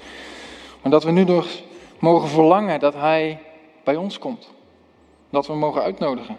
Maar 0.83 0.90
dat 0.90 1.05
we 1.05 1.11
nu 1.11 1.25
dus 1.25 1.64
mogen 1.99 2.29
verlangen 2.29 2.81
dat 2.81 2.95
hij 2.95 3.38
bij 3.85 3.97
ons 3.97 4.19
komt. 4.19 4.51
Dat 5.31 5.47
we 5.47 5.55
mogen 5.55 5.83
uitnodigen. 5.83 6.37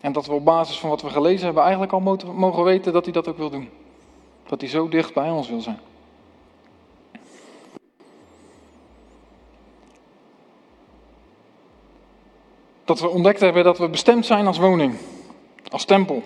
En 0.00 0.12
dat 0.12 0.26
we 0.26 0.32
op 0.32 0.44
basis 0.44 0.78
van 0.78 0.90
wat 0.90 1.02
we 1.02 1.10
gelezen 1.10 1.44
hebben 1.44 1.62
eigenlijk 1.62 1.92
al 1.92 2.00
mogen 2.32 2.64
weten 2.64 2.92
dat 2.92 3.04
hij 3.04 3.12
dat 3.12 3.28
ook 3.28 3.36
wil 3.36 3.50
doen. 3.50 3.68
Dat 4.46 4.60
hij 4.60 4.70
zo 4.70 4.88
dicht 4.88 5.14
bij 5.14 5.30
ons 5.30 5.48
wil 5.48 5.60
zijn. 5.60 5.78
Dat 12.84 13.00
we 13.00 13.08
ontdekt 13.08 13.40
hebben 13.40 13.64
dat 13.64 13.78
we 13.78 13.88
bestemd 13.88 14.26
zijn 14.26 14.46
als 14.46 14.58
woning, 14.58 14.94
als 15.70 15.84
tempel. 15.84 16.22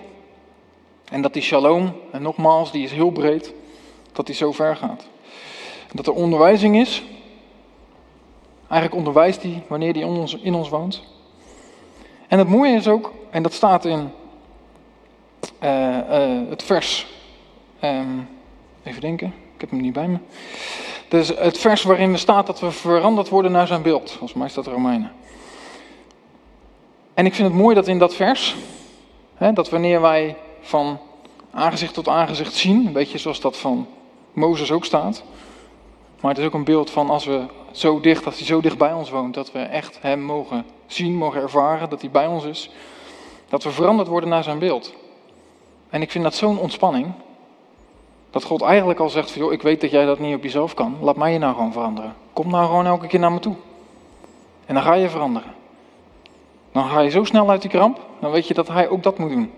En 1.11 1.21
dat 1.21 1.33
die 1.33 1.41
shalom, 1.41 1.93
en 2.11 2.21
nogmaals, 2.21 2.71
die 2.71 2.83
is 2.83 2.91
heel 2.91 3.11
breed, 3.11 3.53
dat 4.11 4.25
die 4.25 4.35
zo 4.35 4.51
ver 4.51 4.75
gaat. 4.75 5.07
Dat 5.93 6.07
er 6.07 6.13
onderwijzing 6.13 6.75
is. 6.75 7.03
Eigenlijk 8.67 8.95
onderwijst 8.95 9.41
hij 9.41 9.63
wanneer 9.67 9.93
hij 9.93 10.03
ons, 10.03 10.35
in 10.35 10.53
ons 10.53 10.69
woont. 10.69 11.03
En 12.33 12.39
het 12.39 12.47
mooie 12.47 12.75
is 12.75 12.87
ook, 12.87 13.11
en 13.29 13.43
dat 13.43 13.53
staat 13.53 13.85
in 13.85 14.11
uh, 15.63 15.97
uh, 16.09 16.49
het 16.49 16.63
vers. 16.63 17.07
Um, 17.83 18.29
even 18.83 19.01
denken, 19.01 19.27
ik 19.27 19.61
heb 19.61 19.69
hem 19.69 19.81
niet 19.81 19.93
bij 19.93 20.07
me. 20.07 20.17
Dus 21.07 21.27
het 21.27 21.57
vers 21.57 21.83
waarin 21.83 22.11
er 22.11 22.19
staat 22.19 22.47
dat 22.47 22.59
we 22.59 22.71
veranderd 22.71 23.29
worden 23.29 23.51
naar 23.51 23.67
zijn 23.67 23.81
beeld. 23.81 24.11
Volgens 24.11 24.33
mij 24.33 24.49
dat 24.53 24.67
Romeinen. 24.67 25.11
En 27.13 27.25
ik 27.25 27.33
vind 27.33 27.47
het 27.47 27.57
mooi 27.57 27.75
dat 27.75 27.87
in 27.87 27.99
dat 27.99 28.15
vers, 28.15 28.55
hè, 29.35 29.53
dat 29.53 29.69
wanneer 29.69 30.01
wij 30.01 30.35
van 30.61 30.99
aangezicht 31.51 31.93
tot 31.93 32.07
aangezicht 32.07 32.53
zien, 32.53 32.85
een 32.85 32.93
beetje 32.93 33.17
zoals 33.17 33.39
dat 33.39 33.57
van 33.57 33.87
Mozes 34.31 34.71
ook 34.71 34.85
staat. 34.85 35.23
Maar 36.21 36.31
het 36.31 36.39
is 36.39 36.45
ook 36.45 36.53
een 36.53 36.63
beeld 36.63 36.89
van 36.89 37.09
als 37.09 37.25
we 37.25 37.45
zo 37.71 37.99
dicht, 37.99 38.25
als 38.25 38.37
hij 38.37 38.45
zo 38.45 38.61
dicht 38.61 38.77
bij 38.77 38.93
ons 38.93 39.09
woont, 39.09 39.33
dat 39.33 39.51
we 39.51 39.59
echt 39.59 39.97
hem 40.01 40.21
mogen 40.21 40.65
zien, 40.93 41.15
mogen 41.15 41.41
ervaren, 41.41 41.89
dat 41.89 42.01
hij 42.01 42.09
bij 42.09 42.27
ons 42.27 42.43
is. 42.43 42.69
Dat 43.49 43.63
we 43.63 43.71
veranderd 43.71 44.07
worden 44.07 44.29
naar 44.29 44.43
zijn 44.43 44.59
beeld. 44.59 44.93
En 45.89 46.01
ik 46.01 46.11
vind 46.11 46.23
dat 46.23 46.35
zo'n 46.35 46.59
ontspanning. 46.59 47.11
Dat 48.29 48.43
God 48.43 48.61
eigenlijk 48.61 48.99
al 48.99 49.09
zegt 49.09 49.31
van, 49.31 49.41
joh, 49.41 49.53
ik 49.53 49.61
weet 49.61 49.81
dat 49.81 49.91
jij 49.91 50.05
dat 50.05 50.19
niet 50.19 50.35
op 50.35 50.43
jezelf 50.43 50.73
kan. 50.73 50.97
Laat 51.01 51.15
mij 51.15 51.33
je 51.33 51.39
nou 51.39 51.53
gewoon 51.53 51.71
veranderen. 51.71 52.15
Kom 52.33 52.49
nou 52.49 52.65
gewoon 52.65 52.85
elke 52.85 53.07
keer 53.07 53.19
naar 53.19 53.31
me 53.31 53.39
toe. 53.39 53.55
En 54.65 54.73
dan 54.73 54.83
ga 54.83 54.93
je 54.93 55.09
veranderen. 55.09 55.53
Dan 56.71 56.89
ga 56.89 56.99
je 56.99 57.09
zo 57.09 57.23
snel 57.23 57.49
uit 57.49 57.61
die 57.61 57.69
kramp, 57.69 57.99
dan 58.19 58.31
weet 58.31 58.47
je 58.47 58.53
dat 58.53 58.67
hij 58.67 58.89
ook 58.89 59.03
dat 59.03 59.17
moet 59.17 59.29
doen. 59.29 59.51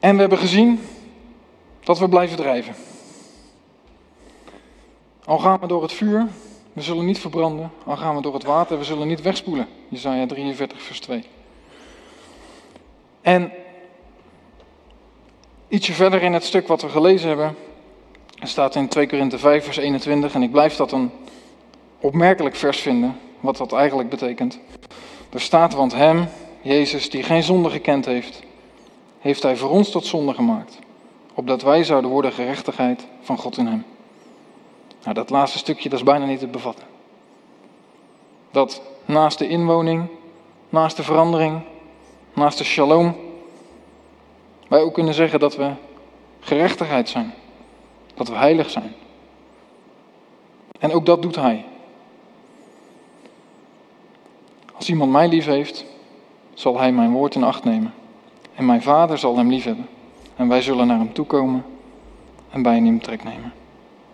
En 0.00 0.14
we 0.14 0.20
hebben 0.20 0.38
gezien 0.38 0.80
dat 1.80 1.98
we 1.98 2.08
blijven 2.08 2.36
drijven. 2.36 2.74
Al 5.24 5.38
gaan 5.38 5.60
we 5.60 5.66
door 5.66 5.82
het 5.82 5.92
vuur, 5.92 6.28
we 6.74 6.82
zullen 6.82 7.04
niet 7.04 7.18
verbranden. 7.18 7.70
Al 7.84 7.96
gaan 7.96 8.16
we 8.16 8.22
door 8.22 8.34
het 8.34 8.44
water, 8.44 8.78
we 8.78 8.84
zullen 8.84 9.08
niet 9.08 9.22
wegspoelen. 9.22 9.68
Jezaja 9.88 10.26
43, 10.26 10.82
vers 10.82 11.00
2. 11.00 11.24
En 13.20 13.52
ietsje 15.68 15.92
verder 15.92 16.22
in 16.22 16.32
het 16.32 16.44
stuk 16.44 16.68
wat 16.68 16.82
we 16.82 16.88
gelezen 16.88 17.28
hebben, 17.28 17.56
staat 18.42 18.74
in 18.74 18.88
2 18.88 19.06
Korinthe 19.06 19.38
5, 19.38 19.64
vers 19.64 19.76
21. 19.76 20.34
En 20.34 20.42
ik 20.42 20.50
blijf 20.50 20.76
dat 20.76 20.92
een 20.92 21.10
opmerkelijk 22.00 22.56
vers 22.56 22.80
vinden, 22.80 23.16
wat 23.40 23.56
dat 23.56 23.72
eigenlijk 23.72 24.08
betekent. 24.08 24.58
Er 25.32 25.40
staat, 25.40 25.74
want 25.74 25.94
hem, 25.94 26.28
Jezus, 26.62 27.10
die 27.10 27.22
geen 27.22 27.42
zonde 27.42 27.70
gekend 27.70 28.04
heeft, 28.04 28.42
heeft 29.18 29.42
hij 29.42 29.56
voor 29.56 29.70
ons 29.70 29.90
tot 29.90 30.06
zonde 30.06 30.34
gemaakt, 30.34 30.78
opdat 31.34 31.62
wij 31.62 31.84
zouden 31.84 32.10
worden 32.10 32.32
gerechtigheid 32.32 33.06
van 33.20 33.38
God 33.38 33.56
in 33.56 33.66
hem. 33.66 33.84
Nou, 35.04 35.16
dat 35.16 35.30
laatste 35.30 35.58
stukje, 35.58 35.88
dat 35.88 35.98
is 35.98 36.04
bijna 36.04 36.24
niet 36.24 36.38
te 36.38 36.46
bevatten. 36.46 36.86
Dat 38.50 38.82
naast 39.04 39.38
de 39.38 39.48
inwoning, 39.48 40.08
naast 40.68 40.96
de 40.96 41.02
verandering, 41.02 41.60
naast 42.32 42.58
de 42.58 42.64
shalom, 42.64 43.16
wij 44.68 44.80
ook 44.80 44.94
kunnen 44.94 45.14
zeggen 45.14 45.40
dat 45.40 45.56
we 45.56 45.70
gerechtigheid 46.40 47.08
zijn. 47.08 47.34
Dat 48.14 48.28
we 48.28 48.34
heilig 48.34 48.70
zijn. 48.70 48.94
En 50.78 50.92
ook 50.92 51.06
dat 51.06 51.22
doet 51.22 51.36
hij. 51.36 51.64
Als 54.74 54.88
iemand 54.88 55.12
mij 55.12 55.28
lief 55.28 55.44
heeft, 55.44 55.84
zal 56.54 56.78
hij 56.78 56.92
mijn 56.92 57.12
woord 57.12 57.34
in 57.34 57.44
acht 57.44 57.64
nemen. 57.64 57.94
En 58.54 58.66
mijn 58.66 58.82
vader 58.82 59.18
zal 59.18 59.36
hem 59.36 59.48
lief 59.48 59.64
hebben. 59.64 59.88
En 60.36 60.48
wij 60.48 60.62
zullen 60.62 60.86
naar 60.86 60.98
hem 60.98 61.12
toe 61.12 61.26
komen 61.26 61.64
en 62.50 62.62
bij 62.62 62.74
hem 62.74 63.02
trek 63.02 63.24
nemen. 63.24 63.52